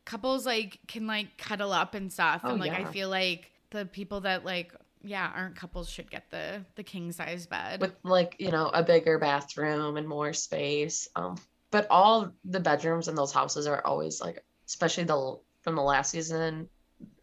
[0.07, 2.41] couples like can like cuddle up and stuff.
[2.45, 6.31] Oh, and like, I feel like the people that like, yeah, aren't couples should get
[6.31, 7.83] the the king size bed.
[7.83, 11.09] with like, you know, a bigger bathroom and more space.
[11.15, 11.37] Um,
[11.71, 16.13] but all the bedrooms in those houses are always like, especially the from the last
[16.13, 16.69] season,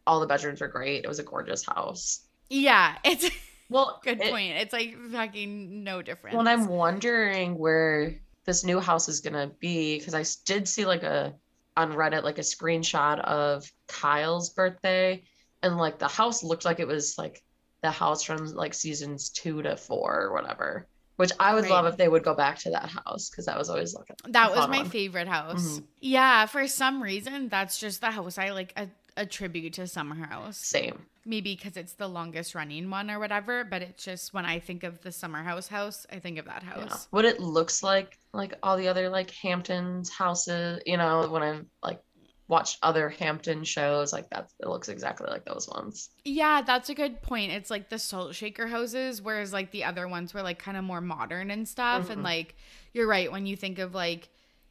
[0.05, 1.03] all the bedrooms were great.
[1.03, 2.27] It was a gorgeous house.
[2.49, 3.27] Yeah, it's
[3.69, 4.55] Well, good it- point.
[4.57, 6.33] It's like fucking no difference.
[6.35, 10.85] Well, and I'm wondering where this new house is gonna be because i did see
[10.85, 11.33] like a
[11.75, 15.23] on Reddit like a screenshot of Kyle's birthday,
[15.61, 17.41] and like the house looked like it was like
[17.81, 20.87] the house from like seasons two to four or whatever.
[21.15, 23.69] Which I would love if they would go back to that house because that was
[23.69, 24.89] always like a, that was my one.
[24.89, 25.79] favorite house.
[25.79, 25.83] Mhm.
[25.99, 30.57] Yeah, for some reason, that's just the house I like a- attribute to Summer House.
[30.57, 31.05] Same.
[31.25, 33.63] Maybe because it's the longest running one or whatever.
[33.63, 36.63] But it's just when I think of the Summer House house, I think of that
[36.63, 36.81] Yeah.
[36.87, 37.07] house.
[37.11, 41.65] What it looks like, like all the other like Hamptons houses, you know, when I've
[41.81, 42.01] like
[42.49, 46.09] watched other Hampton shows, like that, it looks exactly like those ones.
[46.25, 47.53] Yeah, that's a good point.
[47.53, 50.83] It's like the salt shaker houses, whereas like the other ones were like kind of
[50.83, 52.09] more modern and stuff.
[52.09, 52.25] And Mhm.
[52.25, 52.55] like
[52.91, 54.27] you're right when you think of like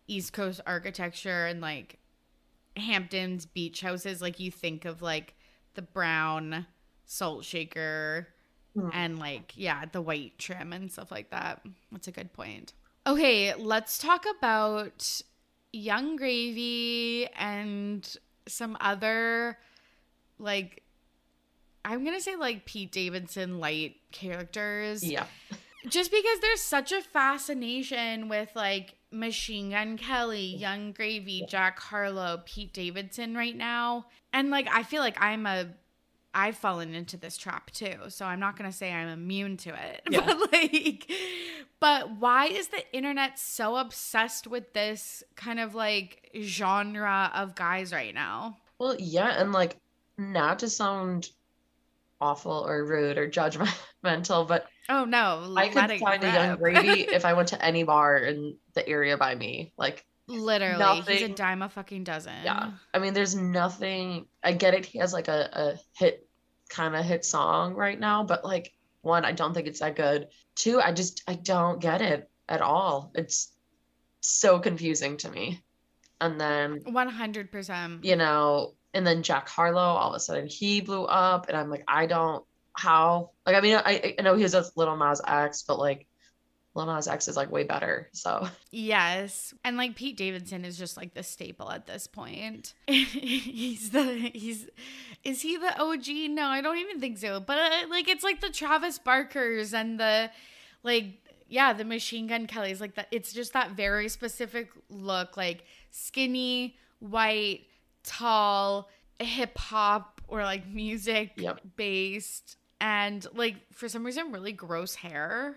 [0.07, 1.99] East Coast architecture and like
[2.77, 5.35] Hamptons beach houses, like you think of like
[5.75, 6.67] the brown
[7.05, 8.29] salt shaker
[8.77, 8.91] Mhm.
[8.95, 11.63] and like yeah, the white trim and stuff like that.
[11.91, 12.73] That's a good point.
[13.07, 15.21] Okay, let's talk about
[15.73, 19.59] Yung Gravy and some other
[20.39, 20.83] like
[21.85, 25.05] I'm gonna say like Pete Davidson light characters.
[25.05, 25.27] Yeah.
[25.89, 32.43] Just because there's such a fascination with like Machine Gun Kelly, Yung Gravy, Jack Harlow,
[32.45, 34.07] Pete Davidson right now.
[34.33, 35.69] And like I feel like I'm a
[36.35, 37.97] I've fallen into this trap too.
[38.09, 40.03] So I'm not gonna say I'm immune to it.
[40.11, 40.21] Yeah.
[40.27, 41.11] But like
[41.81, 47.93] but why is the internet so obsessed with this kind of like genre of guys
[47.93, 48.59] right now?
[48.79, 49.77] Well, yeah, and like
[50.17, 51.31] not to sound
[52.21, 57.25] awful or rude or judgmental, but Oh no, I could find a young gravy if
[57.25, 59.73] I went to any bar in the area by me.
[59.77, 62.33] Like, Literally, he's a dime a fucking dozen.
[62.45, 62.71] yeah.
[62.95, 64.27] I mean, there's nothing.
[64.43, 64.85] I get it.
[64.87, 66.27] He has like a, a hit
[66.69, 70.29] kind of hit song right now, but like, one, I don't think it's that good.
[70.55, 73.13] Two, I just I don't get it at all.
[73.15, 73.53] It's
[74.21, 75.61] so confusing to me.
[76.21, 78.05] And then One hundred percent.
[78.05, 81.69] you know, and then Jack Harlow, all of a sudden he blew up, and I'm
[81.69, 85.21] like, I don't how like I mean I I know he was with Lil Nas
[85.27, 86.07] X, but like
[86.75, 88.09] Lil Nas X is like way better.
[88.13, 92.75] So Yes, and like Pete Davidson is just like the staple at this point.
[92.87, 94.69] he's the he's
[95.25, 96.31] is he the OG?
[96.31, 97.41] No, I don't even think so.
[97.41, 100.31] But uh, like it's like the Travis Barkers and the
[100.83, 103.09] like yeah, the Machine Gun Kellys like that.
[103.11, 107.67] It's just that very specific look, like skinny, white,
[108.05, 111.61] tall, hip hop or like music Yep.
[111.77, 115.55] based, and like for some reason really gross hair.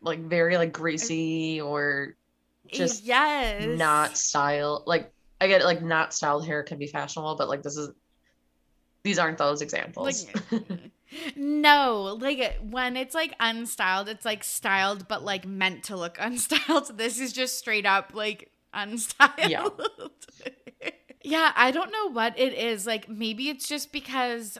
[0.00, 2.14] like very like greasy or
[2.68, 4.84] Just yes, not style.
[4.86, 7.90] Like I get it, like not styled hair can be fashionable, but like this is
[9.02, 10.26] these aren't those examples.
[10.50, 10.62] like,
[11.36, 16.96] No, like when it's like unstyled, it's like styled but like meant to look unstyled.
[16.96, 19.48] This is just straight up like unstyled.
[19.50, 19.68] Yeah.
[21.24, 22.86] yeah, I don't know what it is.
[22.86, 24.58] Like maybe it's just because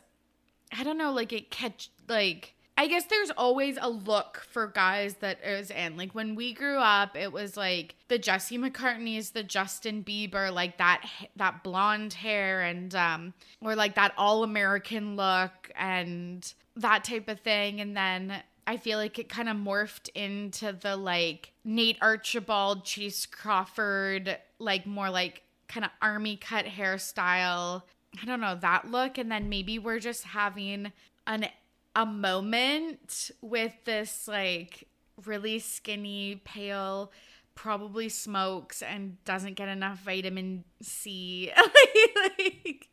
[0.77, 5.15] I don't know, like it catch like I guess there's always a look for guys
[5.15, 5.97] that is in.
[5.97, 10.79] Like when we grew up, it was like the Jesse McCartneys, the Justin Bieber, like
[10.79, 17.29] that that blonde hair and um or like that all American look and that type
[17.29, 17.81] of thing.
[17.81, 23.27] And then I feel like it kind of morphed into the like Nate Archibald, Chace
[23.27, 27.83] Crawford, like more like kind of army cut hairstyle.
[28.23, 29.19] I don't know that look.
[29.19, 30.93] And then maybe we're just having
[31.27, 31.49] an
[31.95, 34.89] a moment with this like
[35.25, 37.13] really skinny, pale,
[37.55, 41.53] probably smokes and doesn't get enough vitamin C.
[42.17, 42.89] like,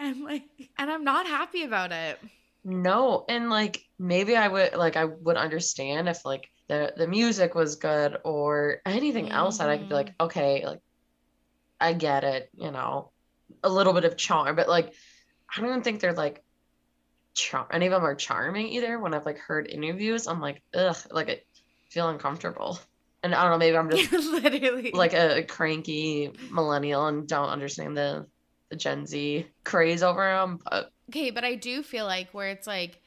[0.00, 0.44] and like
[0.78, 2.18] and I'm not happy about it.
[2.64, 7.54] No, and like maybe I would like I would understand if like the the music
[7.54, 10.24] was good or anything else that I could be like, Mm.
[10.26, 10.80] okay, like
[11.80, 13.12] I get it, you know,
[13.62, 14.92] a little bit of charm, but like
[15.54, 16.44] I don't even think they're like
[17.36, 19.00] char- any of them are charming either.
[19.00, 21.42] When I've like heard interviews, I'm like, ugh, like I
[21.90, 22.80] feel uncomfortable.
[23.24, 24.92] And I don't know, maybe I'm just Literally.
[24.92, 28.28] like a cranky millennial and don't understand the
[28.70, 32.66] the Gen Z craze over them, but Okay, but I do feel like where it's
[32.66, 33.00] like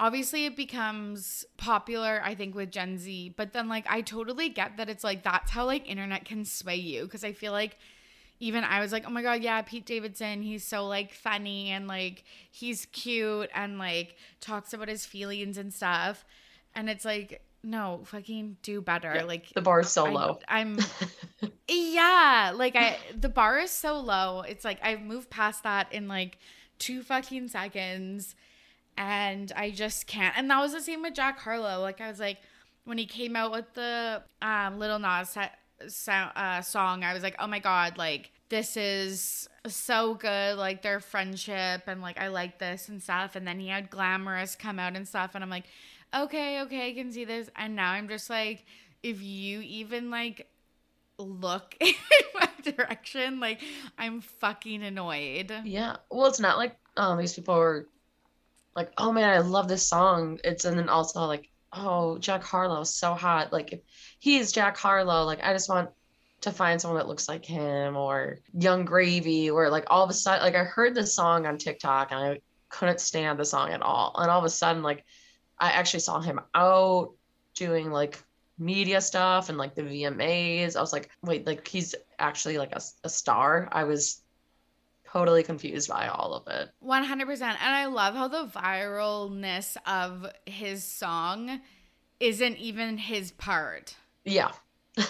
[0.00, 4.76] obviously it becomes popular I think with Gen Z, but then like I totally get
[4.78, 7.78] that it's like that's how like internet can sway you because I feel like
[8.40, 11.86] even I was like, "Oh my god, yeah, Pete Davidson, he's so like funny and
[11.86, 16.24] like he's cute and like talks about his feelings and stuff."
[16.74, 20.38] And it's like, "No, fucking do better." Yeah, like the bar is so I- low.
[20.48, 20.78] I'm
[21.68, 24.42] yeah, like I the bar is so low.
[24.42, 26.38] It's like I've moved past that in like
[26.78, 28.34] two fucking seconds
[28.96, 30.36] and I just can't.
[30.36, 31.80] And that was the same with Jack Harlow.
[31.80, 32.38] Like I was like
[32.84, 35.54] when he came out with the um Lil Nas X,
[35.88, 40.82] sound, uh, song, I was like, "Oh my god, like this is so good like
[40.82, 44.78] their friendship and like I like this and stuff." And then he had Glamorous come
[44.78, 45.64] out and stuff and I'm like,
[46.14, 48.64] "Okay, okay, I can see this." And now I'm just like
[49.02, 50.48] if you even like
[51.18, 51.94] look in
[52.34, 53.60] my direction, like
[53.98, 55.52] I'm fucking annoyed.
[55.64, 55.96] Yeah.
[56.10, 57.86] Well, it's not like um these people are
[58.76, 60.40] like, oh man, I love this song.
[60.44, 63.52] It's and then also like, oh, Jack Harlow's so hot.
[63.52, 63.80] Like if
[64.18, 65.90] he's Jack Harlow, like I just want
[66.42, 70.14] to find someone that looks like him or Yung Gravy, or like all of a
[70.14, 73.82] sudden like I heard this song on TikTok and I couldn't stand the song at
[73.82, 74.14] all.
[74.16, 75.04] And all of a sudden, like
[75.58, 77.12] I actually saw him out
[77.54, 78.22] doing like
[78.58, 80.76] media stuff and like the VMAs.
[80.76, 83.68] I was like, wait, like he's actually like a, a star.
[83.72, 84.22] I was
[85.14, 86.70] totally confused by all of it.
[86.84, 87.40] 100%.
[87.40, 91.60] And I love how the viralness of his song
[92.18, 93.96] isn't even his part.
[94.24, 94.50] Yeah.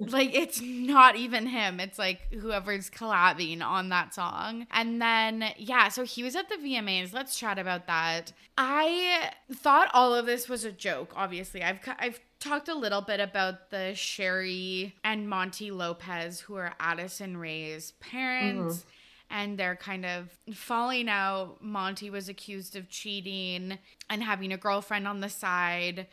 [0.00, 1.80] Like it's not even him.
[1.80, 4.66] It's like whoever's collabing on that song.
[4.70, 7.12] And then yeah, so he was at the VMAs.
[7.12, 8.32] Let's chat about that.
[8.56, 11.12] I thought all of this was a joke.
[11.14, 16.72] Obviously, I've I've talked a little bit about the Sheri and Monty Lopez, who are
[16.80, 18.78] Addison Rae's parents.
[18.78, 18.88] Mm-hmm.
[19.30, 21.58] And they're kind of falling out.
[21.60, 26.06] Monty was accused of cheating and having a girlfriend on the side.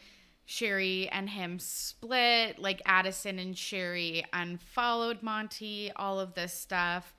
[0.48, 7.16] Sheri and him split, like Addison and Sheri unfollowed Monty, all of this stuff.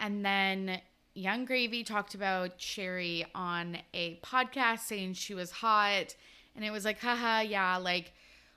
[0.00, 0.80] And then
[1.14, 6.16] Yung Gravy talked about Sheri on a podcast saying she was hot.
[6.56, 8.12] And it was like, haha, yeah, like,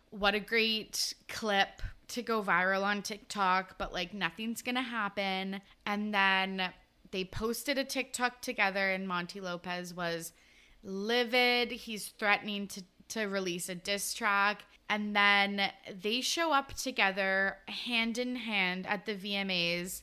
[0.09, 5.61] what a great clip to go viral on TikTok, but like nothing's gonna happen.
[5.85, 6.71] And then
[7.11, 10.33] they posted a TikTok together, and Monty Lopez was
[10.83, 11.71] livid.
[11.71, 14.63] He's threatening to to release a diss track.
[14.89, 20.01] And then they show up together hand in hand at the VMAs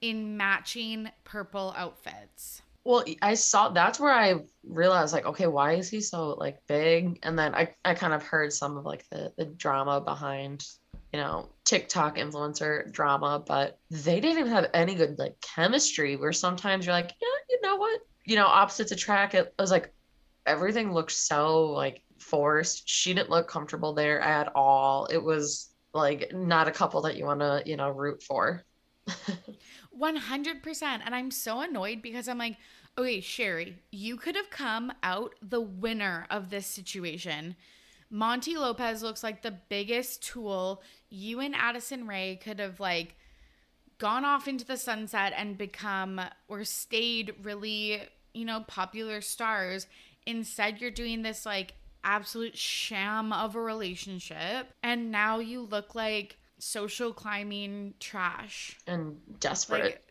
[0.00, 2.62] in matching purple outfits.
[2.84, 7.18] Well, I saw that's where I realized like, okay, why is he so like big?
[7.22, 10.66] And then I, I kind of heard some of like the the drama behind,
[11.12, 16.32] you know, TikTok influencer drama, but they didn't even have any good like chemistry where
[16.32, 18.00] sometimes you're like, yeah, you know what?
[18.24, 19.34] You know, opposites attract.
[19.34, 19.92] It was like
[20.46, 22.88] everything looked so like forced.
[22.88, 25.06] She didn't look comfortable there at all.
[25.06, 28.62] It was like not a couple that you want to, you know, root for.
[30.00, 30.82] 100%.
[30.82, 32.56] And I'm so annoyed because I'm like,
[32.96, 37.56] okay, Sheri, you could have come out the winner of this situation.
[38.10, 40.82] Monty Lopez looks like the biggest tool.
[41.10, 43.16] You and Addison Rae could have like
[43.98, 48.02] gone off into the sunset and become or stayed really,
[48.32, 49.86] you know, popular stars.
[50.26, 54.72] Instead, you're doing this like absolute sham of a relationship.
[54.82, 58.78] And now you look like social climbing trash.
[58.86, 59.84] And desperate.
[59.84, 60.02] Like,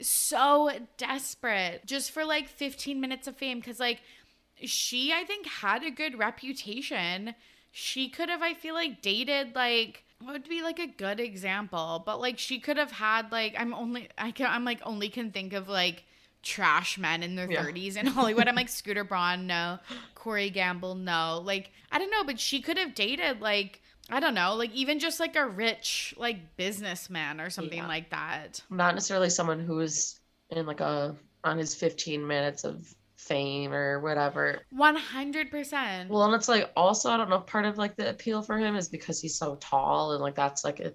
[0.00, 4.00] so desperate just for like 15 minutes of fame because like
[4.64, 7.34] she I think had a good reputation.
[7.76, 12.02] She could have I feel like dated like what would be like a good example,
[12.06, 15.32] but like she could have had like I'm only I can I'm like only can
[15.32, 16.04] think of like
[16.42, 17.64] trash men in their Yeah.
[17.64, 18.46] 30s in Hollywood.
[18.48, 19.80] I'm like Scooter Braun, no.
[20.14, 21.42] Corey Gamble, no.
[21.44, 24.98] Like I don't know, but she could have dated like I don't know, like even
[25.00, 27.88] just like a rich like businessman or something Yeah.
[27.88, 28.60] like that.
[28.70, 30.20] Not necessarily someone who's
[30.50, 32.94] in like a on his 15 minutes of
[33.26, 34.60] fame or whatever.
[34.74, 36.08] 100%.
[36.08, 38.76] Well, and it's like also I don't know part of like the appeal for him
[38.76, 40.92] is because he's so tall and like that's like a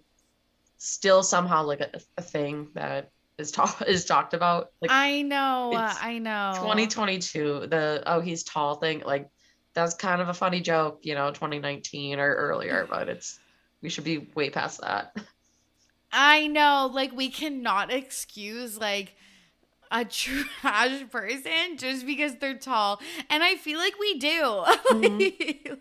[0.77, 5.73] still somehow like a, a thing that is talk is talked about like I know,
[5.73, 6.53] uh, it's I know.
[6.55, 9.29] 2022 the oh he's tall thing like
[9.73, 13.39] that's kind of a funny joke you know 2019 or earlier but it's
[13.81, 15.15] we should be way past that
[16.11, 19.15] I know, like we cannot excuse like
[19.91, 23.01] a trash person just because they're tall.
[23.29, 24.65] And I feel like we do.
[24.89, 25.75] Mm-hmm.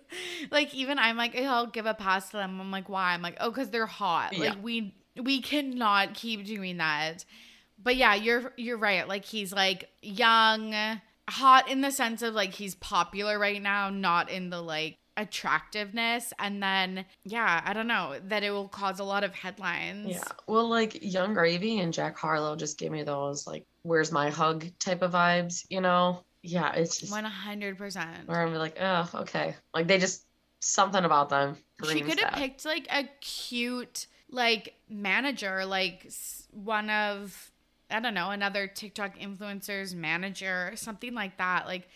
[0.50, 2.60] like even I'm like, "Oh, I'll give a pass to them.
[2.60, 3.14] I'm like, why?
[3.14, 4.34] I'm like, oh, because they're hot.
[4.34, 4.50] Yeah.
[4.50, 7.24] Like we we cannot keep doing that.
[7.82, 9.08] But yeah, you're you're right.
[9.08, 10.74] Like he's like young,
[11.28, 16.32] hot in the sense of like he's popular right now, not in the like attractiveness.
[16.38, 20.08] And then yeah, I don't know that it will cause a lot of headlines.
[20.08, 24.30] yeah well like yung gravy and jack harlow just give me those like where's my
[24.30, 28.26] hug type of vibes you know yeah it's just One hundred percent.
[28.26, 30.24] where i'm like oh okay like they just
[30.60, 31.56] something about them
[31.90, 36.10] She could have picked like a cute like manager, like
[36.50, 37.50] one of
[37.90, 41.66] I don't know another TikTok influencer's manager, something like that.
[41.66, 41.88] Like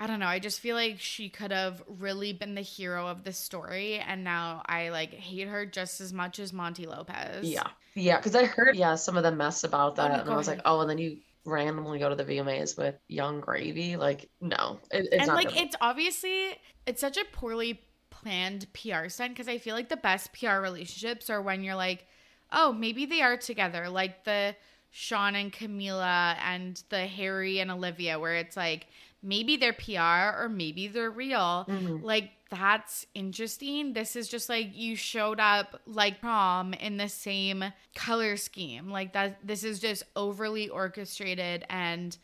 [0.00, 0.26] I don't know.
[0.26, 4.22] I just feel like she could have really been the hero of the story, and
[4.22, 7.44] now I like hate her just as much as Monty Lopez.
[7.46, 7.66] Yeah.
[7.94, 8.18] Yeah.
[8.18, 10.20] Because I heard, yeah, some of the mess about Oh, that.
[10.20, 10.58] and I was ahead.
[10.58, 13.96] like, oh, and then you randomly go to the VMAs with Yung Gravy.
[13.96, 14.78] Like, no.
[14.92, 16.50] It, it's and like it's obviously
[16.86, 17.80] it's such a poorly
[18.10, 22.06] planned PR stunt because I feel like the best PR relationships are when you're like,
[22.52, 24.54] oh, maybe they are together, like the
[24.90, 28.86] Shawn and Camila and the Harry and Olivia, where it's like
[29.22, 31.66] maybe they're PR or maybe they're real.
[31.68, 32.02] Mhm.
[32.02, 33.92] Like that's interesting.
[33.92, 37.64] This is just like you showed up like prom in the same
[37.94, 38.88] color scheme.
[38.88, 42.16] Like that this is just overly orchestrated and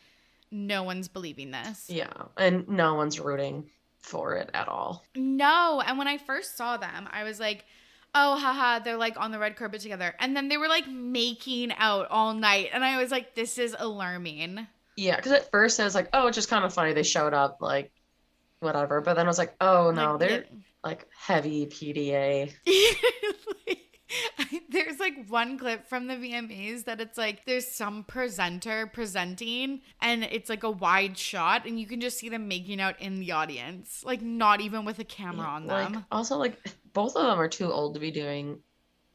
[0.50, 1.90] no one's believing this.
[1.90, 2.12] Yeah.
[2.36, 3.68] And no one's rooting
[4.00, 5.04] for it at all.
[5.16, 5.82] No.
[5.84, 7.64] And when I first saw them, I was like,
[8.14, 10.14] oh, haha, they're like on the red carpet together.
[10.20, 12.68] And then they were like making out all night.
[12.72, 14.68] And I was like, this is alarming.
[14.96, 15.16] Yeah.
[15.16, 16.92] Because at first I was like, oh, it's just kind of funny.
[16.92, 17.90] They showed up, like,
[18.60, 19.00] whatever.
[19.00, 20.44] But then I was like, oh, no, Like, they're
[20.82, 22.52] like heavy PDA.
[24.70, 30.22] there's like one clip from the VMAs that it's like there's some presenter presenting and
[30.24, 33.32] it's like a wide shot and you can just see them making out in the
[33.32, 36.04] audience, like not even with a camera on Like, them.
[36.12, 36.58] also, like,
[36.92, 38.58] both of them are too old to be doing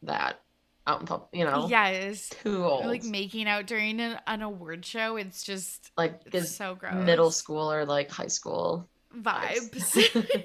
[0.03, 0.41] that
[0.89, 1.67] out in public, you know?
[1.69, 2.29] Yes.
[2.43, 2.85] Too old.
[2.85, 6.95] Like making out during an, an award show, it's just like, it's so gross.
[7.05, 8.89] middle school or like high school.
[9.15, 9.95] vibes.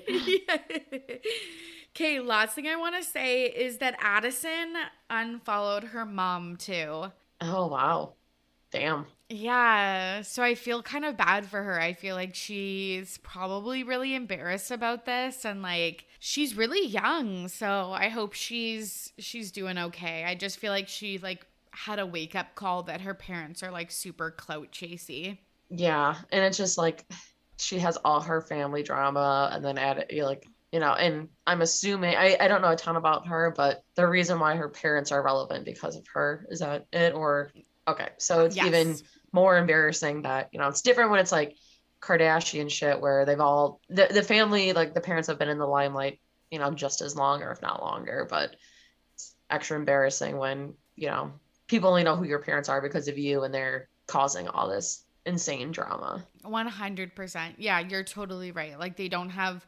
[1.97, 4.75] Okay, last thing I want to say is that Addison
[5.09, 7.05] unfollowed her mom too.
[7.41, 8.15] Oh, wow.
[8.73, 9.07] Damn.
[9.31, 11.81] Yeah, so I feel kind of bad for her.
[11.81, 17.93] I feel like she's probably really embarrassed about this and like she's really young, so
[17.93, 20.25] I hope she's she's doing okay.
[20.25, 23.71] I just feel like she like had a wake up call that her parents are
[23.71, 25.39] like super clout chasey.
[25.71, 27.05] Yeah, and it's just like
[27.59, 31.29] she has all her family drama, and then add it you're like you know, and
[31.47, 34.69] I'm assuming I I don't know a ton about her, but the reason why her
[34.69, 37.53] parents are relevant because of her is that it or
[37.87, 38.67] okay, so it's Yes.
[38.67, 38.97] even
[39.33, 41.57] more embarrassing that you know it's different when it's like
[42.01, 45.67] Kardashian shit where they've all the the family like the parents have been in the
[45.67, 46.21] limelight
[46.51, 48.55] you know just as long or if not longer, but
[49.15, 51.33] it's extra embarrassing when you know
[51.67, 55.03] people only know who your parents are because of you and they're causing all this
[55.27, 56.23] insane drama.
[56.45, 57.55] 100%.
[57.57, 58.79] Yeah, you're totally right.
[58.79, 59.67] Like they don't have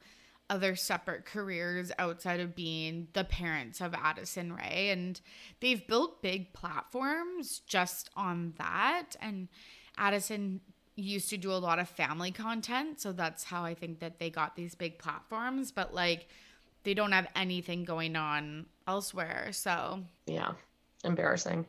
[0.49, 5.21] other separate careers outside of being the parents of Addison Rae and
[5.61, 9.49] they've built big platforms just on that and
[9.99, 10.61] Addison
[10.95, 14.31] used to do a lot of family content, so that's how I think that they
[14.31, 16.27] got these big platforms, but like
[16.85, 19.49] they don't have anything going on elsewhere.
[19.53, 20.53] So Yeah,
[21.05, 21.67] embarrassing.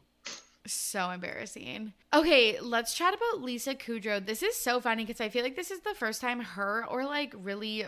[0.66, 1.94] so embarrassing.
[2.14, 4.24] Okay, let's chat about Lisa Kudrow.
[4.26, 7.04] This is so funny because I feel like this is the first time her or
[7.06, 7.86] like really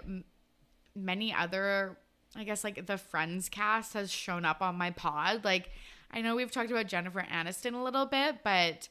[0.96, 1.98] many other,
[2.36, 5.44] I guess like the Friends cast has shown up on my pod.
[5.44, 5.72] Like,
[6.12, 8.90] I know we've talked about Jennifer Aniston a little bit, but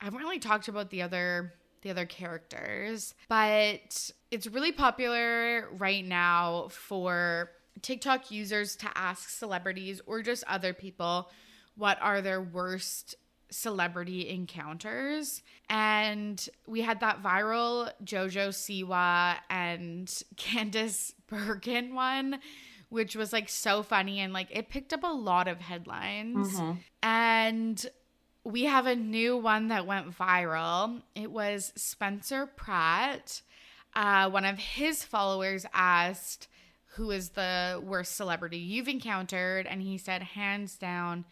[0.00, 3.14] I haven't really talked about the other the other characters.
[3.28, 7.50] But it's really popular right now for
[7.82, 11.30] TikTok users to ask celebrities or just other people
[11.76, 13.14] what are their worst
[13.50, 15.42] celebrity encounters.
[15.68, 22.40] And we had that viral JoJo Siwa and Candice Bergen one,
[22.88, 26.58] which was like so funny and like it picked up a lot of headlines.
[26.58, 26.78] Mhm.
[27.02, 27.86] And
[28.44, 31.02] we have a new one that went viral.
[31.14, 33.42] It was Spencer Pratt.
[33.94, 36.48] Uh, one of his followers asked,
[36.96, 39.66] Who is the worst celebrity you've encountered?
[39.66, 41.24] And he said, hands down,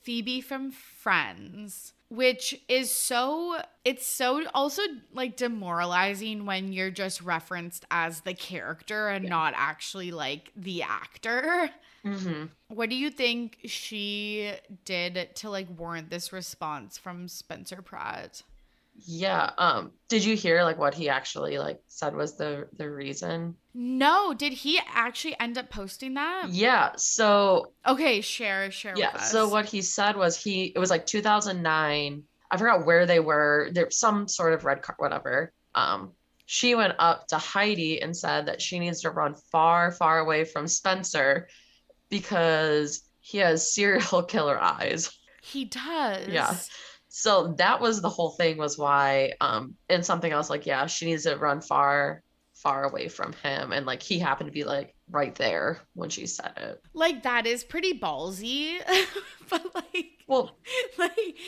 [0.00, 4.82] Phoebe from Friends, which is so, it's so also
[5.14, 11.70] like demoralizing when you're just referenced as the character and not actually like the actor.
[12.04, 14.52] hmm What do you think she
[14.84, 18.42] did to like warrant this response from Spencer Pratt?
[19.06, 19.50] Yeah.
[19.58, 23.56] Um, did you hear like what he actually like said was the the reason?
[23.74, 26.48] No, did he actually end up posting that?
[26.50, 26.92] Yeah.
[26.96, 29.12] So Okay, share, share yeah.
[29.12, 29.30] with us.
[29.30, 32.24] So what he said was he it was like 2009.
[32.50, 33.70] I forgot where they were.
[33.72, 35.52] There's some sort of red card, whatever.
[35.74, 36.12] Um,
[36.44, 40.44] she went up to Heidi and said that she needs to run far, far away
[40.44, 41.48] from Spencer
[42.10, 45.10] because he has serial killer eyes.
[45.40, 46.28] He does.
[46.28, 46.54] Yeah.
[47.08, 51.06] So that was the whole thing was why um and something else like yeah, she
[51.06, 52.22] needs to run far
[52.62, 56.26] far away from him and like he happened to be like right there when she
[56.26, 56.82] said it.
[56.94, 58.78] Like that is pretty ballsy.
[59.50, 60.56] but like Well,
[60.98, 61.38] like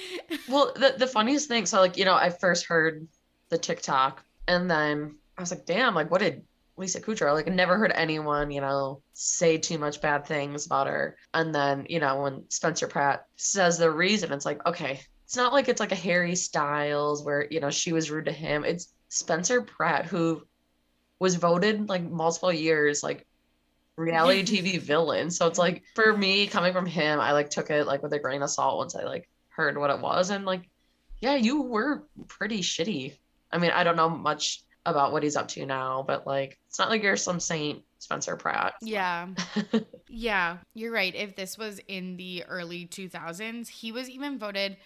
[0.49, 3.07] well the the funniest thing so like you know I first heard
[3.49, 6.45] the TikTok and then I was like damn like what did
[6.77, 11.17] Lisa Kudrow like never heard anyone you know say too much bad things about her
[11.33, 15.53] and then you know when Spencer Pratt says the reason it's like okay it's not
[15.53, 18.93] like it's like a Harry Styles where you know she was rude to him it's
[19.09, 20.43] Spencer Pratt who
[21.19, 23.27] was voted like multiple years like
[23.97, 27.87] reality TV villain so it's like for me coming from him I like took it
[27.87, 30.69] like with a grain of salt once I like heard what it was and like
[31.21, 33.17] yeah you were pretty shitty
[33.53, 36.79] I mean I don't know much about what he's up to now but like it's
[36.79, 39.29] not like you're some saint Spencer Pratt Yeah.
[40.09, 41.15] yeah, you're right.
[41.15, 44.77] If this was in the early 2000s, he was even voted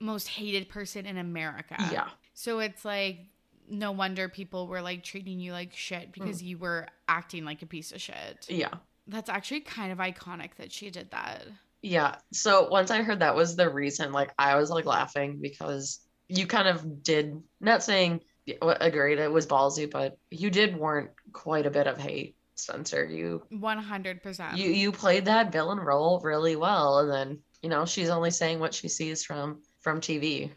[0.00, 1.76] most hated person in America.
[1.92, 3.20] yeah So it's like
[3.68, 6.46] no wonder people were like treating you like shit because Mm.
[6.46, 8.46] you were acting like a piece of shit.
[8.48, 8.74] yeah
[9.06, 11.44] That's actually kind of iconic that she did that.
[11.82, 12.16] Yeah.
[12.32, 16.46] So once I heard that was the reason, like I was like laughing because you
[16.46, 18.20] kind of did not saying
[18.62, 23.04] agreed it was ballsy, but you did warrant quite a bit of hate, Spencer.
[23.04, 24.56] You 100%.
[24.56, 28.60] you you played that villain role really well, and then you know she's only saying
[28.60, 30.50] what she sees from from TV.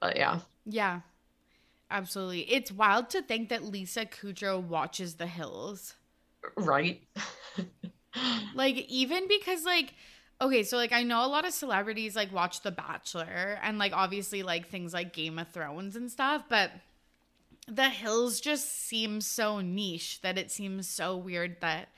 [0.00, 1.00] But yeah, yeah.
[1.90, 2.50] Absolutely.
[2.52, 5.94] It's wild to think that Lisa Kudrow watches The Hills.
[6.56, 7.02] right.
[8.54, 9.92] Like even because like
[10.40, 13.92] okay, so like I know a lot of celebrities like watch The Bachelor and like
[13.92, 16.70] obviously like things like Game of Thrones and stuff, but
[17.66, 21.88] The Hills just seems so niche that it seems so weird that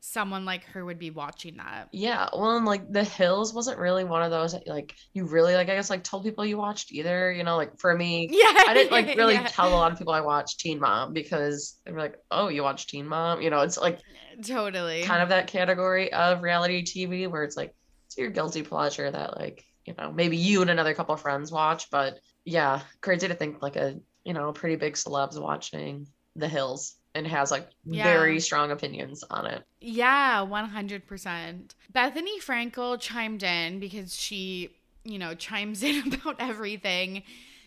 [0.00, 1.88] someone like her would be watching that.
[1.92, 5.54] Yeah, well, and like The Hills wasn't really one of those that, like you really
[5.54, 7.30] like I guess like told people you watched either.
[7.30, 8.64] You know, like for me, Yeah.
[8.66, 9.46] I didn't like really yeah.
[9.46, 12.62] tell a lot of people I watched Teen Mom because they were like, "Oh, you
[12.62, 14.00] watch Teen Mom?" You know, it's like
[14.44, 15.02] totally.
[15.02, 17.74] kind of that category of reality TV where it's like
[18.06, 21.52] it's your guilty pleasure that like you know maybe you and another couple of friends
[21.52, 26.48] watch, but yeah, crazy to think like a you know pretty big celebs watching The
[26.48, 28.04] Hills and has like Yeah.
[28.04, 29.64] very strong opinions on it.
[29.80, 31.74] Yeah, 100%.
[31.92, 34.70] Bethenny Frankel chimed in because she,
[35.04, 37.22] you know, chimes in about everything.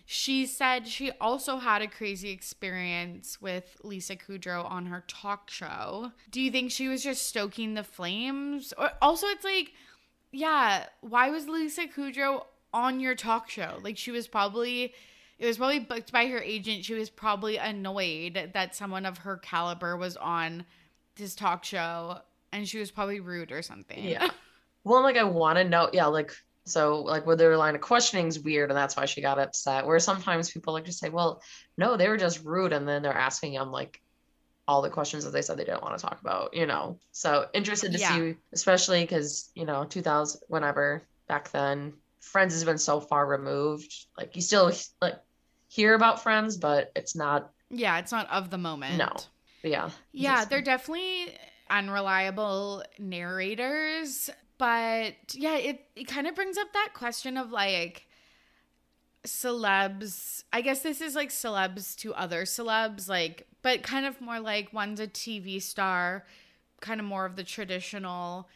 [0.06, 6.12] She said she also had a crazy experience with Lisa Kudrow on her talk show.
[6.30, 8.74] Do you think she was just stoking the flames?
[8.78, 9.72] Or also it's like,
[10.32, 13.80] yeah, why was Lisa Kudrow on your talk show?
[13.82, 14.94] Like she was probably
[15.40, 16.86] it was probably booked by her agent.
[16.86, 20.66] She was probably annoyed that someone of her caliber was on
[21.16, 22.20] this talk show
[22.52, 24.04] and she was probably rude or something.
[24.04, 24.30] Yeah.
[24.84, 26.32] Well, like I want to know, yeah, like
[26.66, 29.86] so like with their line of questioning is weird and that's why she got upset.
[29.86, 31.42] Where sometimes people like to say, well,
[31.78, 34.02] no, they were just rude, and then they're asking them like
[34.68, 37.00] all the questions that they said they didn't want to talk about, you know.
[37.12, 38.16] So interested to Yeah.
[38.16, 43.94] see, especially because you know, 2000, whenever back then, Friends has been so far removed.
[44.18, 44.72] Like you still
[45.02, 45.16] like
[45.68, 47.52] hear about Friends, but it's not.
[47.70, 48.98] Yeah, it's not of the moment.
[48.98, 49.12] No.
[49.64, 49.90] Yeah.
[50.12, 51.36] Yeah, they're definitely
[51.70, 58.08] unreliable narrators, but yeah, it, it kind of brings up that question of like
[59.26, 60.44] celebs.
[60.54, 64.72] I guess this is like celebs to other celebs, like, but kind of more like
[64.74, 66.26] one's a TV star,
[66.82, 68.50] kind of more of the traditional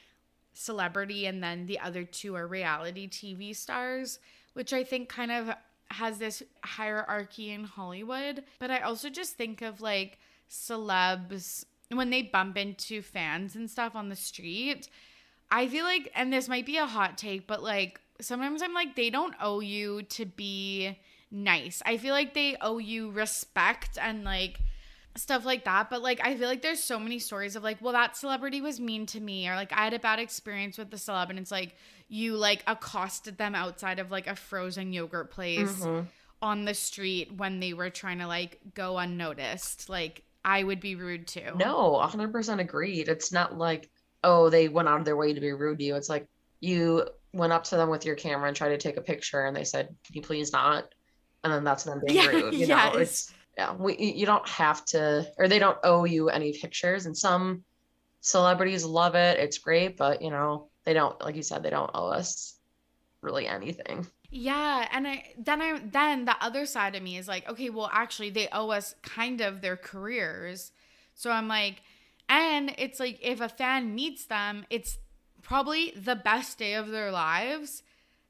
[0.57, 4.19] celebrity, and then the other two are reality TV stars,
[4.53, 5.51] which I think kind of
[5.91, 8.43] has this hierarchy in Hollywood.
[8.59, 13.95] But I also just think of like celebs when they bump into fans and stuff
[13.95, 14.89] on the street.
[15.49, 18.95] I feel like, and this might be a hot take, but like sometimes I'm like,
[18.95, 20.97] they don't owe you to be
[21.31, 21.81] nice.
[21.85, 24.59] I feel like they owe you respect and like
[25.17, 25.89] stuff like that.
[25.89, 28.79] But like, I feel like there's so many stories of like, well, that celebrity was
[28.79, 31.51] mean to me, or like I had a bad experience with the celeb, and it's
[31.51, 31.75] like
[32.07, 36.05] you like accosted them outside of like a frozen yogurt place Mhm.
[36.41, 39.89] on the street when they were trying to like go unnoticed.
[39.89, 41.51] Like, I would be rude too.
[41.55, 43.09] No, 100% agreed.
[43.09, 43.89] It's not like,
[44.23, 45.95] oh, they went out of their way to be rude to you.
[45.95, 46.27] It's like
[46.61, 49.55] you went up to them with your camera and tried to take a picture and
[49.55, 50.85] they said, can you please not?
[51.43, 52.53] And then that's them being Yeah, rude.
[52.53, 52.93] You yes.
[52.93, 57.05] know, it's, yeah, we, you don't have to, or they don't owe you any pictures.
[57.05, 57.63] And some
[58.21, 59.39] celebrities love it.
[59.39, 62.55] It's great, but you know, they don't, like you said, they don't owe us
[63.21, 64.05] really anything.
[64.29, 67.89] Yeah, and I then I then the other side of me is like, okay, well
[67.91, 70.71] actually they owe us kind of their careers.
[71.15, 71.81] So I'm like,
[72.27, 74.97] and it's like if a fan meets them, it's
[75.41, 77.83] probably the best day of their lives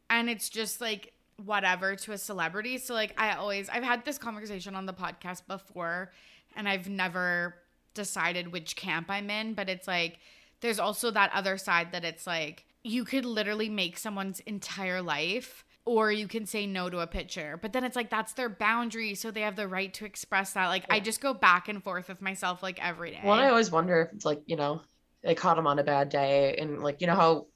[0.09, 1.13] and it's just like
[1.43, 2.77] whatever to a celebrity.
[2.77, 6.11] So like I always I've had this conversation on the podcast before
[6.55, 7.55] and I've never
[7.93, 10.19] decided which camp I'm in, but it's like
[10.61, 15.63] there's also that other side that it's like you could literally make someone's entire life
[15.85, 17.57] or you can say no to a picture.
[17.61, 20.67] But then it's like that's their boundary, so they have the right to express that.
[20.67, 23.21] Like I just go back and forth with myself like every day.
[23.23, 24.81] Well, I always wonder if it's like, you know,
[25.23, 27.47] they caught him on a bad day and like, you know how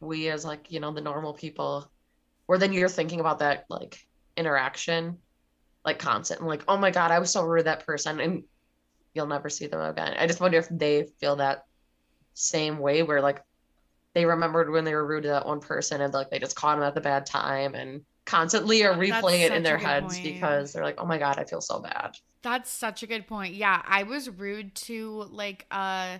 [0.00, 1.88] we as like, you know, the normal people,
[2.46, 3.98] where then you're thinking about that like
[4.36, 5.18] interaction
[5.84, 8.44] like constant and like, oh my God, I was so rude to that person and
[9.14, 10.14] you'll never see them again.
[10.18, 11.64] I just wonder if they feel that
[12.34, 13.42] same way where like
[14.14, 16.76] they remembered when they were rude to that one person and like they just caught
[16.76, 20.22] them at the bad time and constantly are replaying it in their heads point.
[20.22, 22.16] because they're like, oh my God, I feel so bad.
[22.42, 23.54] That's such a good point.
[23.54, 26.18] Yeah, I was rude to like uh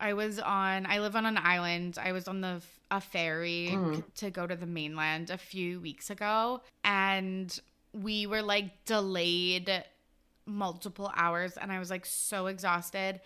[0.00, 1.98] I was on I live on an island.
[2.00, 4.02] I was on the a ferry Mm.
[4.16, 7.60] to go to the mainland a few weeks ago and
[7.92, 9.84] we were like delayed
[10.46, 13.20] multiple hours and I was like so exhausted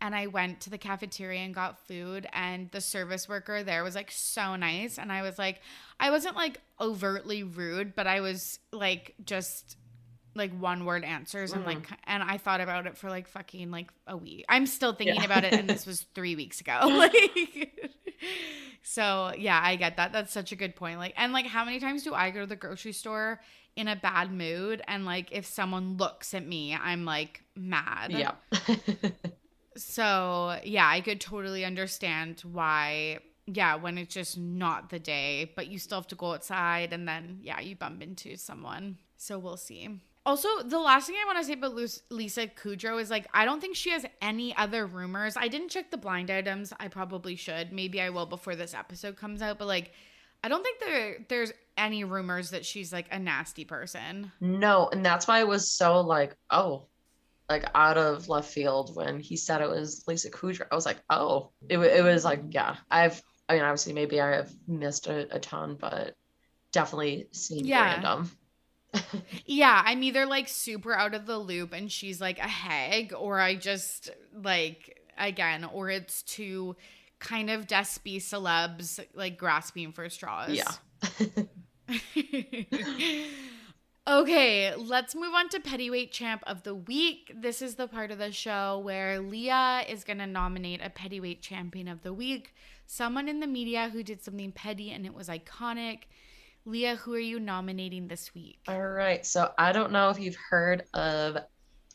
[0.00, 3.94] and I went to the cafeteria and got food and the service worker there was
[3.96, 5.60] like so nice and I was like
[5.98, 9.76] I wasn't like overtly rude but I was like just
[10.36, 11.66] like one word answers and Mhm.
[11.66, 14.44] like and I thought about it for like fucking like a week.
[14.48, 15.24] I'm still thinking Yeah.
[15.24, 16.78] about it and this was 3 weeks ago.
[16.84, 17.90] Like
[18.82, 20.12] So, yeah, I get that.
[20.12, 20.98] That's such a good point.
[20.98, 23.40] Like and like how many times do I go to the grocery store
[23.76, 28.10] in a bad mood and like if someone looks at me, I'm like mad.
[28.10, 28.32] Yeah.
[29.76, 35.68] So, yeah, I could totally understand why, yeah, when it's just not the day, but
[35.68, 38.98] you still have to go outside and then, yeah, you bump into someone.
[39.16, 39.88] So we'll see.
[40.26, 41.74] Also, the last thing I want to say about
[42.10, 45.36] Lisa Kudrow is like, I don't think she has any other rumors.
[45.36, 46.72] I didn't check the blind items.
[46.78, 47.72] I probably should.
[47.72, 49.58] Maybe I will before this episode comes out.
[49.58, 49.92] But like,
[50.44, 54.30] I don't think there there's any rumors that she's like a nasty person.
[54.40, 56.88] No, and that's why I was so like, oh,
[57.48, 60.66] like out of left field when he said it was Lisa Kudrow.
[60.70, 64.36] I was like, oh, it, it was like, yeah, I've, I mean, obviously maybe I
[64.36, 66.14] have missed a, a ton, but
[66.72, 67.82] definitely seemed Yeah.
[67.84, 68.30] random.
[69.46, 73.40] Yeah, I'm either like super out of the loop and she's like a hag, or
[73.40, 76.76] I just like again, or it's two
[77.18, 80.50] kind of despy celebs like grasping for straws.
[80.50, 80.72] Yeah.
[84.08, 87.32] okay, let's move on to Pettyweight Champ of the Week.
[87.34, 91.40] This is the part of the show where Leah is going to nominate a Pettyweight
[91.40, 92.54] Champion of the Week,
[92.86, 96.02] someone in the media who did something petty and it was iconic.
[96.64, 98.60] Leah, who are you nominating this week?
[98.68, 99.24] All right.
[99.24, 101.38] So I don't know if you've heard of,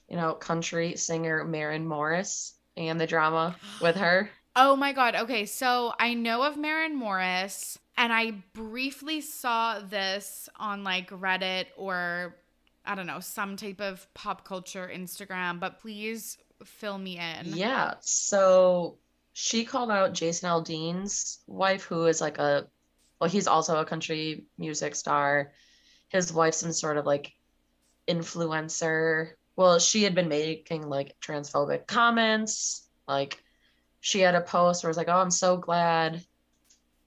[0.10, 4.30] you know, country singer Maren Morris and the drama with her.
[4.56, 5.16] Oh my god.
[5.16, 11.66] Okay, so I know of Maren Morris and I briefly saw this on like Reddit
[11.78, 12.36] or
[12.86, 17.56] I don't know, some type of pop culture Instagram, but please fill me in.
[17.56, 17.96] Yeah.
[18.02, 18.98] So
[19.34, 22.68] she called out Jason Aldean's wife, who is like a,
[23.20, 25.54] well, he's also a country music star.
[26.10, 27.34] His wife's some sort of like
[28.08, 29.32] influencer.
[29.56, 32.88] Well, she had been making like transphobic comments.
[33.08, 33.42] Like
[34.02, 36.24] she had a post where it was like, oh, I'm so glad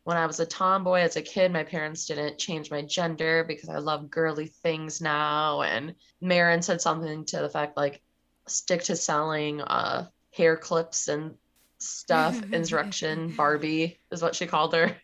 [0.09, 3.68] when I was a tomboy as a kid, my parents didn't change my gender because
[3.68, 5.61] I love girly things now.
[5.61, 8.00] And Maren said something to the fact like,
[8.46, 11.34] stick to selling uh, hair clips and
[11.76, 12.42] stuff.
[12.54, 14.96] Insurrection Barbie is what she called her.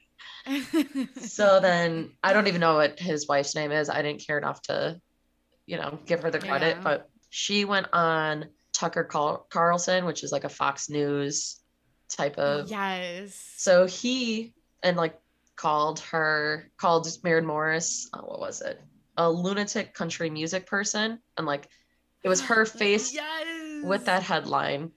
[1.20, 3.89] so then I don't even know what his wife's name is.
[3.89, 5.01] I didn't care enough to,
[5.66, 6.83] you know, give her the credit, Yeah.
[6.83, 11.61] but she went on Tucker Carl- Carlson, which is like a Fox News
[12.09, 12.68] type of.
[12.70, 13.35] yes.
[13.57, 14.53] So he
[14.83, 15.18] and like
[15.57, 18.81] called her, called Maren Morris, uh, what was it?
[19.16, 21.18] A lunatic country music person.
[21.39, 21.68] And like
[22.22, 23.85] it was her face yes.
[23.85, 24.91] with that headline.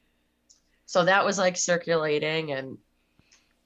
[0.86, 2.78] So that was like circulating, and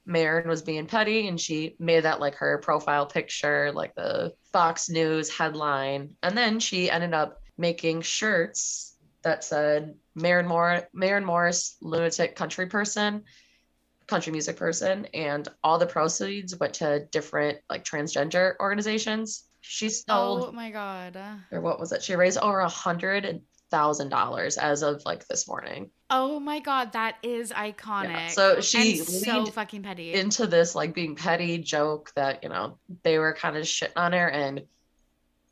[0.04, 4.88] Maren was being petty, and she made that like her profile picture, like the Fox
[4.90, 6.16] News headline.
[6.22, 12.66] And then she ended up making shirts that said Maren, Mor- Maren Morris, lunatic country
[12.66, 13.22] person,
[14.08, 19.44] country music person, and all the proceeds went to different like transgender organizations.
[19.60, 21.16] She oh sold Oh my god.
[21.52, 22.02] or what was it?
[22.02, 23.42] She raised over a hundred
[23.72, 28.30] thousand dollars as of like this morning Oh my god, that is iconic.
[28.30, 30.12] so she so leaned fucking petty.
[30.12, 34.12] into this like being petty joke that you know they were kind of shitting on
[34.12, 34.62] her and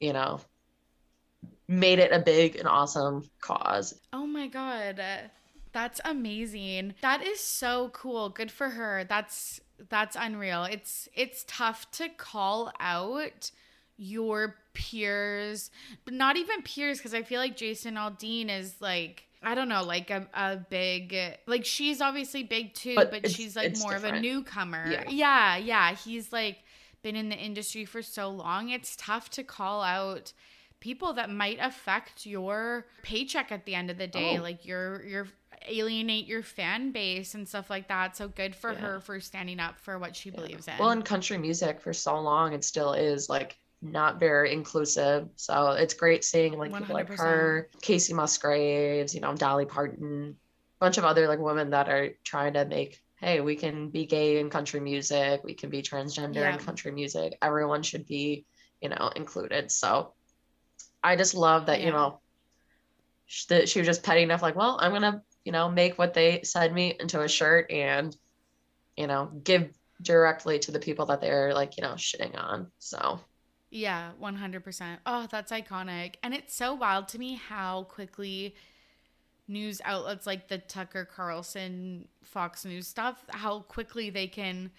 [0.00, 0.40] you know
[1.66, 5.02] made it a big and awesome cause oh my god.
[5.72, 6.94] That's amazing.
[7.00, 8.28] That is so cool.
[8.28, 9.04] Good for her.
[9.08, 10.64] That's that's unreal.
[10.64, 13.52] It's it's tough to call out
[13.96, 15.70] your peers,
[16.04, 19.82] but not even peers because I feel like Jason Aldean is like I don't know,
[19.84, 21.14] like a, a big
[21.46, 24.90] like she's obviously big too, But but, she's like more of a newcomer.
[24.90, 25.04] Yeah.
[25.08, 25.94] yeah, yeah.
[25.94, 26.58] He's like
[27.02, 28.68] been in the industry for so long.
[28.70, 30.32] It's tough to call out
[30.80, 34.42] people that might affect your paycheck at the end of the day Oh.
[34.42, 35.28] like your your
[35.68, 38.78] alienate your fan base and stuff like that so good for Yeah.
[38.78, 42.18] her for standing up for what she believes in well in country music for so
[42.18, 45.28] long it still is like not very inclusive.
[45.36, 50.36] So it's great seeing like people like her kacey musgraves you know dolly parton
[50.80, 54.04] a bunch of other like women that are trying to make hey we can be
[54.06, 56.52] gay in country music we can be transgender Yeah.
[56.54, 58.44] in country music everyone should be
[58.82, 59.70] you know included.
[59.70, 60.12] So
[61.02, 62.20] i just love that you know
[63.48, 66.42] that she was just petty enough like well i'm gonna you know make what they
[66.42, 68.14] said me into a shirt and
[68.96, 69.70] you know give
[70.02, 72.70] directly to the people that they're like you know shitting on.
[72.78, 73.20] So
[73.70, 74.98] Yeah, 100%.
[75.06, 76.14] Oh, that's iconic.
[76.22, 78.54] And it's so wild to me how quickly
[79.46, 84.70] news outlets like the Tucker Carlson Fox News stuff, how quickly they can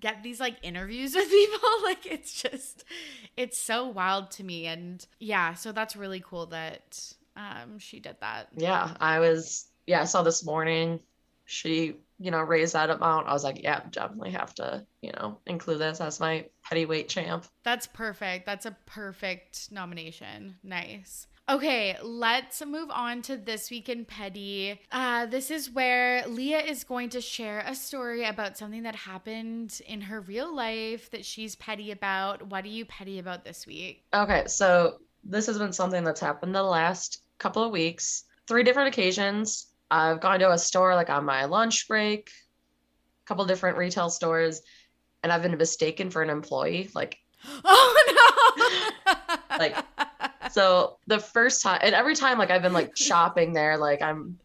[0.00, 1.68] get these like interviews with people.
[1.82, 2.84] like it's just
[3.36, 8.16] it's so wild to me and yeah, so that's really cool that um she did
[8.20, 8.48] that.
[8.56, 10.98] yeah i was yeah i saw this morning
[11.50, 15.38] she you know raised that amount i was like yeah definitely have to you know
[15.46, 18.46] include this as my heavyweight champ That's perfect.
[18.46, 20.56] That's a perfect nomination.
[20.62, 21.26] Nice.
[21.48, 24.78] Okay, let's move on to this week in petty.
[24.92, 29.80] Uh, this is where Leah is going to share a story about something that happened
[29.88, 32.46] in her real life that she's petty about.
[32.46, 34.04] What are you petty about this week?
[34.14, 38.88] okay so this has been something that's happened the last couple of weeks three different
[38.88, 44.08] occasions i've gone to a store like on my lunch break a couple different retail
[44.10, 44.62] stores
[45.22, 47.18] and i've been mistaken for an employee like
[47.64, 48.54] Oh
[49.06, 49.36] no!
[49.58, 49.76] Like,
[50.52, 54.38] So the first time, and every time, like I've been like shopping there, like I'm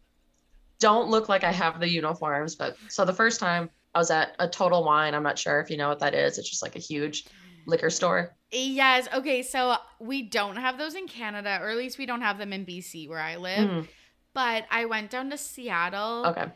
[0.78, 4.36] don't look like I have the uniforms, but so the first time I was at
[4.38, 5.14] a Total Wine.
[5.14, 6.36] I'm not sure if you know what that is.
[6.36, 7.24] It's just like a huge
[7.66, 8.36] liquor store.
[8.50, 9.08] yes.
[9.14, 12.52] Okay, so we don't have those in Canada, or at least we don't have them
[12.52, 13.70] in BC where I live.
[13.70, 13.88] Mhm.
[14.36, 16.26] But I went down to Seattle.
[16.26, 16.46] Okay.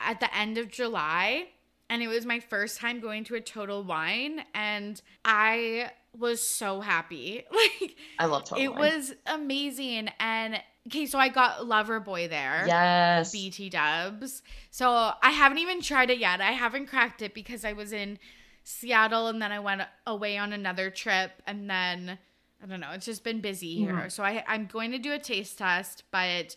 [0.00, 1.48] at the end of July
[1.90, 6.80] and it was my first time going to a total wine and I was so
[6.80, 7.44] happy.
[7.80, 8.78] Like I love Total it Wine.
[8.80, 12.64] was amazing and okay, so I got Lover Boy there.
[12.66, 13.30] yes.
[13.32, 14.42] BT dubs.
[14.70, 14.88] So
[15.22, 16.40] I haven't even tried it yet.
[16.40, 18.18] I haven't cracked it because I was in
[18.64, 22.18] Seattle and then I went away on another trip and then
[22.62, 23.94] I don't know, it's just been busy here.
[23.94, 24.12] Mhm.
[24.12, 26.56] So I I'm going to do a taste test, but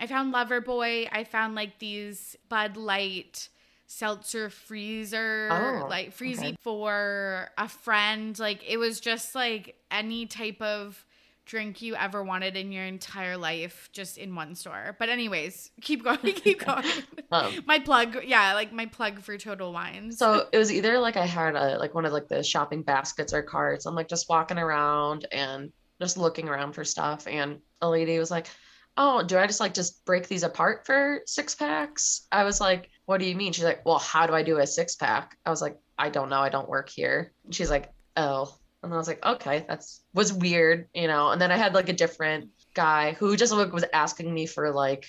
[0.00, 1.08] I found Lover Boy.
[1.12, 3.48] I found like these Bud Light
[3.86, 6.56] seltzer freezer Oh, like freezy okay.
[6.60, 8.38] for a friend.
[8.38, 11.04] Like it was just like any type of
[11.44, 14.96] drink you ever wanted in your entire life just in one store.
[14.98, 16.84] But anyways, keep going, keep going.
[17.30, 20.18] Um, my plug, yeah, like my plug for Total Wines.
[20.18, 23.32] so it was either like I had a like one of like the shopping baskets
[23.32, 23.86] or carts.
[23.86, 25.70] I'm like just walking around and
[26.00, 28.48] just looking around for stuff, and a lady was like,
[28.96, 32.90] "Oh, do I just like just break these apart for six packs?" I was like,
[33.06, 33.52] what do you mean?
[33.52, 35.36] She's like, well, how do I do a six pack?
[35.44, 36.40] I was like, I don't know.
[36.40, 37.32] I don't work here.
[37.50, 38.56] She's like, oh.
[38.82, 41.30] And I was like, okay, that's was weird, you know.
[41.30, 44.70] And then I had like a different guy who just like was asking me for
[44.70, 45.06] like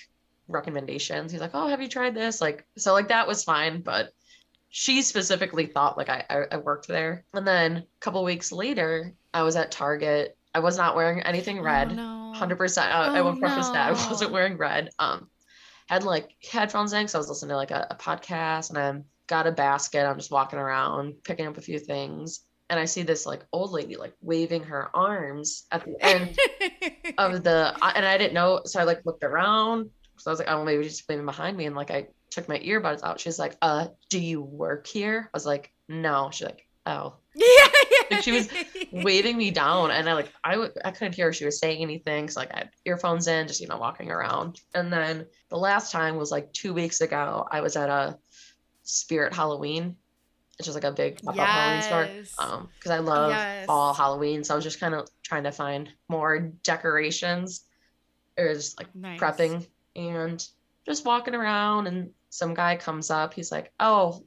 [0.48, 1.32] recommendations.
[1.32, 2.40] He's like, oh, have you tried this?
[2.40, 4.10] Like, so like that was fine, but
[4.68, 7.24] she specifically thought like I, I, I worked there.
[7.32, 10.36] And then a couple weeks later, I was at Target.
[10.54, 11.92] I was not wearing anything red.
[11.92, 12.32] Oh, no.
[12.34, 12.92] Hundred percent.
[12.92, 14.90] I Oh, will preface that I wasn't wearing red.
[14.98, 15.28] Um,
[15.88, 19.02] had like headphones in, so I was listening to like a, a podcast, and I
[19.26, 20.04] got a basket.
[20.06, 22.40] I'm just walking around, picking up a few things,
[22.70, 26.38] and I see this like old lady like waving her arms at the end
[27.18, 29.90] of the, and I didn't know, so I like looked around.
[30.18, 32.58] So I was like, oh, maybe she's waving behind me, and like I took my
[32.58, 33.20] earbuds out.
[33.20, 35.28] She's like, uh, do you work here?
[35.32, 36.30] I was like, no.
[36.32, 37.66] She's like, oh yeah,
[38.10, 38.48] Like, she was
[38.92, 41.82] waving me down and I like I w- I couldn't hear if she was saying
[41.82, 44.60] anything so like I had earphones in just you know walking around.
[44.74, 48.18] And then the last time was like two weeks ago I was at a
[48.82, 49.96] Spirit Halloween
[50.58, 52.08] which just like a big pop-up Halloween store.
[52.38, 53.66] Um because I love Yes.
[53.66, 57.64] fall Halloween so I was just kind of trying to find more decorations
[58.38, 59.18] or just like Nice.
[59.20, 60.46] prepping and
[60.86, 63.34] just walking around and some guy comes up.
[63.34, 64.24] He's like oh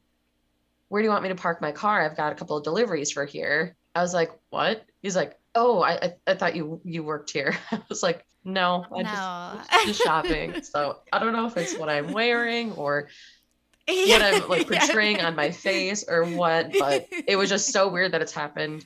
[0.89, 2.01] where do you want me to park my car?
[2.01, 3.75] I've got a couple of deliveries for here.
[3.93, 4.85] I was like what?
[5.01, 7.55] He's like oh i i, I thought you you worked here.
[7.71, 9.09] I was like no i no.
[9.09, 10.53] just just shopping.
[10.61, 13.09] So i don't know if it's what i'm wearing or
[13.87, 18.13] what i'm like portraying on my face or what but it was just so weird
[18.13, 18.85] that it's happened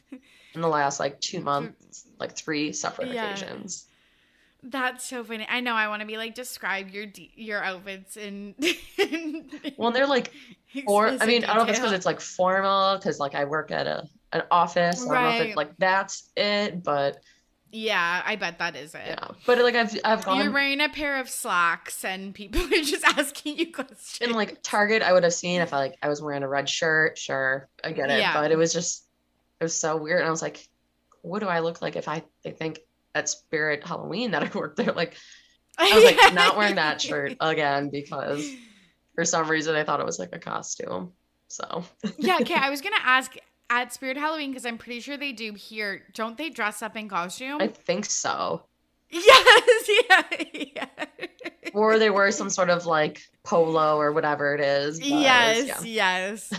[0.56, 3.26] in the last like two months like three separate Yeah.
[3.28, 3.86] occasions
[4.64, 5.46] That's so funny.
[5.50, 5.74] I know.
[5.74, 8.54] I want to be like describe your de- your outfits and,
[8.98, 10.32] in well and they're like
[10.86, 13.46] or I mean, I don't know if it's because it's like formal, because like I
[13.46, 15.02] work at a an office.
[15.02, 15.50] I don't know if Right.
[15.50, 17.18] it like that's it, but
[17.72, 19.02] Yeah, I bet that is it.
[19.08, 19.30] yeah.
[19.48, 23.58] But like I've I've You're wearing a pair of slacks, and people are just asking
[23.58, 24.20] you questions.
[24.22, 25.02] in like Target.
[25.02, 27.18] I would have seen if I like I was wearing a red shirt.
[27.18, 28.20] Sure, I get it.
[28.20, 28.34] Yeah.
[28.40, 29.06] But it was just
[29.60, 30.68] it was so weird, and I was like,
[31.24, 32.80] what do I look like if I they think
[33.16, 34.94] at Spirit Halloween that I worked there?
[34.94, 35.16] Like
[35.78, 38.50] I was like not wearing that shirt again because
[39.16, 41.14] for some reason I thought it was like a costume.
[41.48, 41.84] So
[42.18, 42.56] yeah, okay.
[42.56, 43.36] I was gonna ask
[43.70, 46.04] at Spirit Halloween because I'm pretty sure they do here.
[46.14, 47.62] Don't they dress up in costume?
[47.62, 48.64] I think so.
[49.10, 51.06] yes, yeah, yeah.
[51.74, 55.00] or they wear some sort of like polo or whatever it is.
[55.00, 56.30] but yes, yeah.
[56.32, 56.54] yes.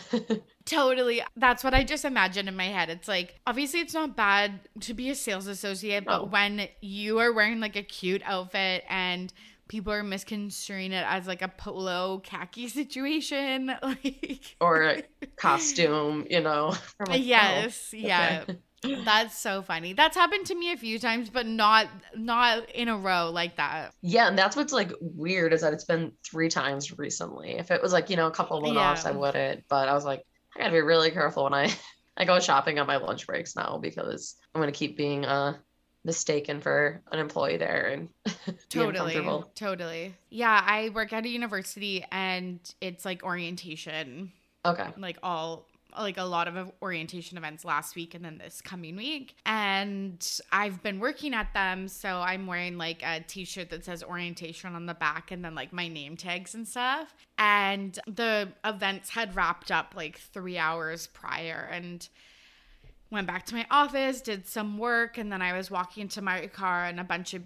[0.65, 1.23] Totally.
[1.37, 2.89] That's what I just imagined in my head.
[2.89, 6.21] It's like, obviously, it's not bad to be a sales associate, No.
[6.21, 9.33] but when you are wearing like a cute outfit and
[9.69, 15.03] people are misconstruing it as like a polo khaki situation, like, or a
[15.37, 16.75] costume, you know.
[17.01, 18.45] Like, oh, yes, yeah.
[18.49, 18.59] okay.
[19.05, 19.93] That's so funny.
[19.93, 21.87] That's happened to me a few times, but not
[22.17, 23.95] not in a row like that.
[24.03, 27.53] Yeah, and that's what's like weird is that it's been three times recently.
[27.53, 29.65] If it was like, you know, a couple of one offs, I wouldn't.
[29.69, 31.75] But I was like, I gotta be really careful when I
[32.17, 35.57] I go shopping on my lunch breaks now because I'm gonna keep being uh
[36.05, 38.09] mistaken for an employee there and
[38.69, 39.23] Totally.
[39.55, 40.15] Totally.
[40.31, 44.33] Yeah, I work at a university and it's like orientation.
[44.65, 44.89] Okay.
[44.97, 45.67] like all
[45.99, 49.35] like a lot of orientation events last week and then this coming week.
[49.47, 54.75] And i've been working at them so i'm wearing like a t-shirt that says orientation
[54.75, 57.15] on the back and then like my name tags and stuff.
[57.39, 62.09] And the events had wrapped up like three hours prior and
[63.11, 66.47] went back to my office did some work and then i was walking to my
[66.47, 67.43] car and a bunch of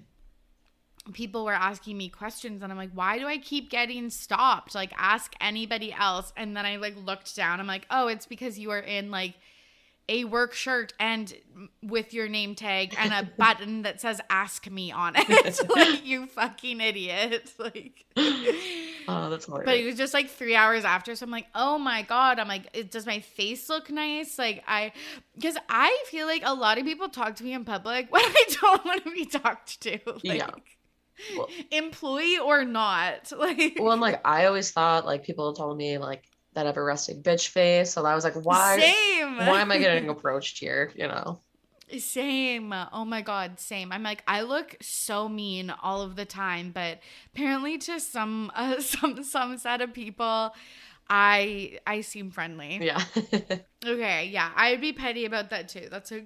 [1.13, 4.75] people were asking me questions and I'm like, why do I keep getting stopped?
[4.75, 6.33] Like ask anybody else.
[6.37, 7.61] And then I like looked down.
[7.61, 9.35] I'm like, oh, it's because you are in like
[10.09, 11.35] a work shirt and
[11.83, 15.61] with your name tag and a button that says ask me on it.
[15.69, 17.53] like you fucking idiot.
[17.59, 18.05] Like
[19.09, 19.67] Oh, that's hilarious.
[19.67, 21.15] but it was just like three hours after.
[21.15, 22.39] So I'm like, oh my God.
[22.41, 24.37] I'm like, it, does my face look nice?
[24.39, 24.93] Like, I,
[25.35, 28.45] because I feel like a lot of people talk to me in public when I
[28.61, 29.99] don't want to be talked to.
[30.07, 30.51] Like, Yeah.
[31.37, 33.33] Well- employee or not.
[33.37, 37.23] Like, well, and like I always thought like people told me like that ever resting
[37.23, 37.93] bitch face.
[37.93, 39.37] So I was like, why same.
[39.37, 40.91] why am I getting approached here?
[40.95, 41.41] You know?
[41.99, 42.73] Same.
[42.93, 43.93] Oh my god, same.
[43.93, 46.99] I'm like I look so mean all of the time, but
[47.35, 50.53] apparently to some uh, some some set of people
[51.09, 52.79] I I seem friendly.
[52.83, 53.03] Yeah.
[53.87, 55.87] Okay, yeah, I'd be petty about that too.
[55.91, 56.23] That's a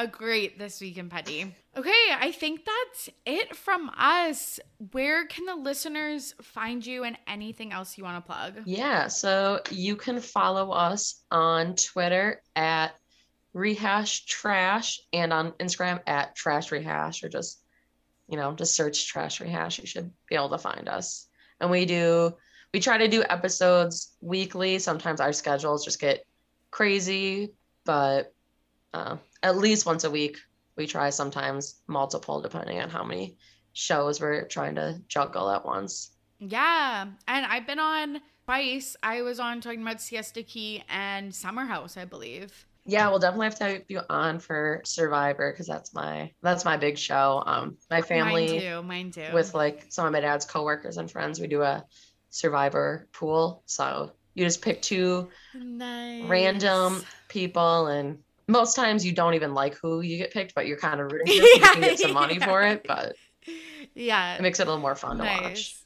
[0.00, 1.54] a great this week in petty.
[1.76, 4.58] Okay, I think that's it from us.
[4.92, 8.62] Where can the listeners find you and anything else you want to plug?
[8.64, 12.92] Yeah, so you can follow us on Twitter at
[13.52, 17.60] rehash trash and on Instagram at trash rehash or just
[18.28, 21.26] you know just search trash rehash you should be able to find us
[21.60, 22.32] and we do
[22.72, 24.78] we try to do episodes weekly.
[24.78, 26.24] Sometimes our schedules just get
[26.70, 27.52] crazy,
[27.84, 28.32] but
[28.92, 30.38] uh, at least once a week
[30.76, 31.10] we try.
[31.10, 33.36] Sometimes multiple, depending on how many
[33.72, 36.10] shows we're trying to juggle at once.
[36.38, 38.96] Yeah, and I've been on twice.
[39.02, 42.66] I was on talking about Siesta Key and Summer House, I believe.
[42.86, 46.76] Yeah, we'll definitely have to have you on for Survivor because that's my that's my
[46.76, 47.42] big show.
[47.44, 49.34] Um, my family, mine too, mine too.
[49.34, 51.84] with like some of my dad's coworkers and friends, we do a
[52.30, 53.62] Survivor pool.
[53.66, 56.24] So you just pick two nice.
[56.28, 58.18] random people, and
[58.50, 61.26] most times you don't even like who you get picked, but you're kind of rooting
[61.26, 62.84] for you can get some money for it.
[62.86, 63.14] But
[63.94, 65.38] yeah, it makes it a little more fun nice.
[65.38, 65.76] to watch.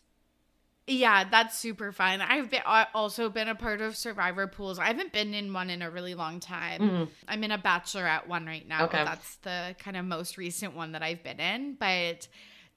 [0.87, 2.21] Yeah, that's super fun.
[2.21, 2.61] I've been
[2.95, 4.79] also been a part of survivor pools.
[4.79, 6.81] I haven't been in one in a really long time.
[6.81, 7.05] Mm-hmm.
[7.27, 8.85] I'm in a bachelorette one right now.
[8.85, 9.03] Okay.
[9.03, 12.29] That's the kind of most recent one that I've been in, but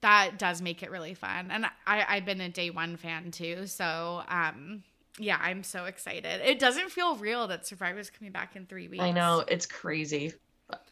[0.01, 1.49] that does make it really fun.
[1.51, 3.67] And I, I've been a day one fan too.
[3.67, 4.83] So um
[5.17, 6.41] yeah, I'm so excited.
[6.43, 9.03] It doesn't feel real that Survivor's coming back in three weeks.
[9.03, 10.33] I know, it's crazy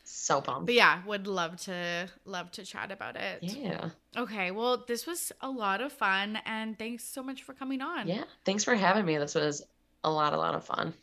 [0.04, 0.68] so pumped.
[0.68, 3.40] But yeah, would love to love to chat about it.
[3.42, 3.90] Yeah.
[4.16, 4.52] Okay.
[4.52, 8.08] Well, this was a lot of fun and thanks so much for coming on.
[8.08, 8.24] Yeah.
[8.46, 9.18] Thanks for having me.
[9.18, 9.64] This was
[10.04, 10.94] a lot, a lot of fun.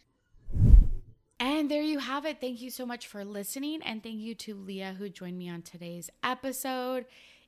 [1.40, 2.40] And there you have it.
[2.40, 3.82] Thank you so much for listening.
[3.82, 7.06] And thank you to Leah who joined me on today's episode.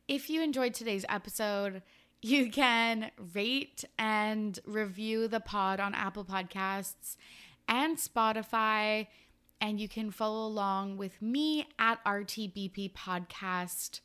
[0.08, 1.82] If you enjoyed today's episode,
[2.24, 7.18] you can rate and review the pod on Apple Podcasts
[7.68, 9.08] and Spotify
[9.60, 14.00] and you can follow along with me at RTBP Podcast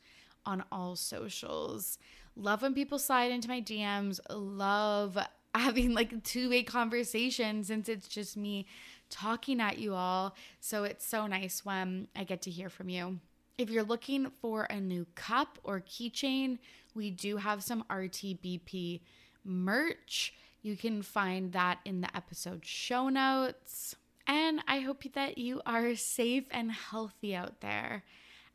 [0.45, 1.97] on all socials.
[2.35, 4.19] Love when people slide into my DMs.
[4.29, 5.17] Love
[5.55, 8.67] having like two way conversation since it's just me
[9.09, 10.35] talking at you all.
[10.59, 13.21] So it's so nice when I get to hear from you.
[13.59, 16.59] If you're looking for a new cup or keychain,
[16.95, 19.01] we do have some RTBP
[19.43, 20.33] merch.
[20.61, 23.97] You can find that in the episode show notes.
[24.25, 28.03] And I hope that you are safe and healthy out there.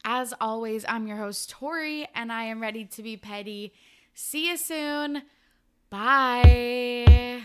[0.07, 3.75] As always, I'm your host, Tori, and I am ready to be petty.
[4.15, 5.21] See you soon.
[5.91, 7.43] Bye.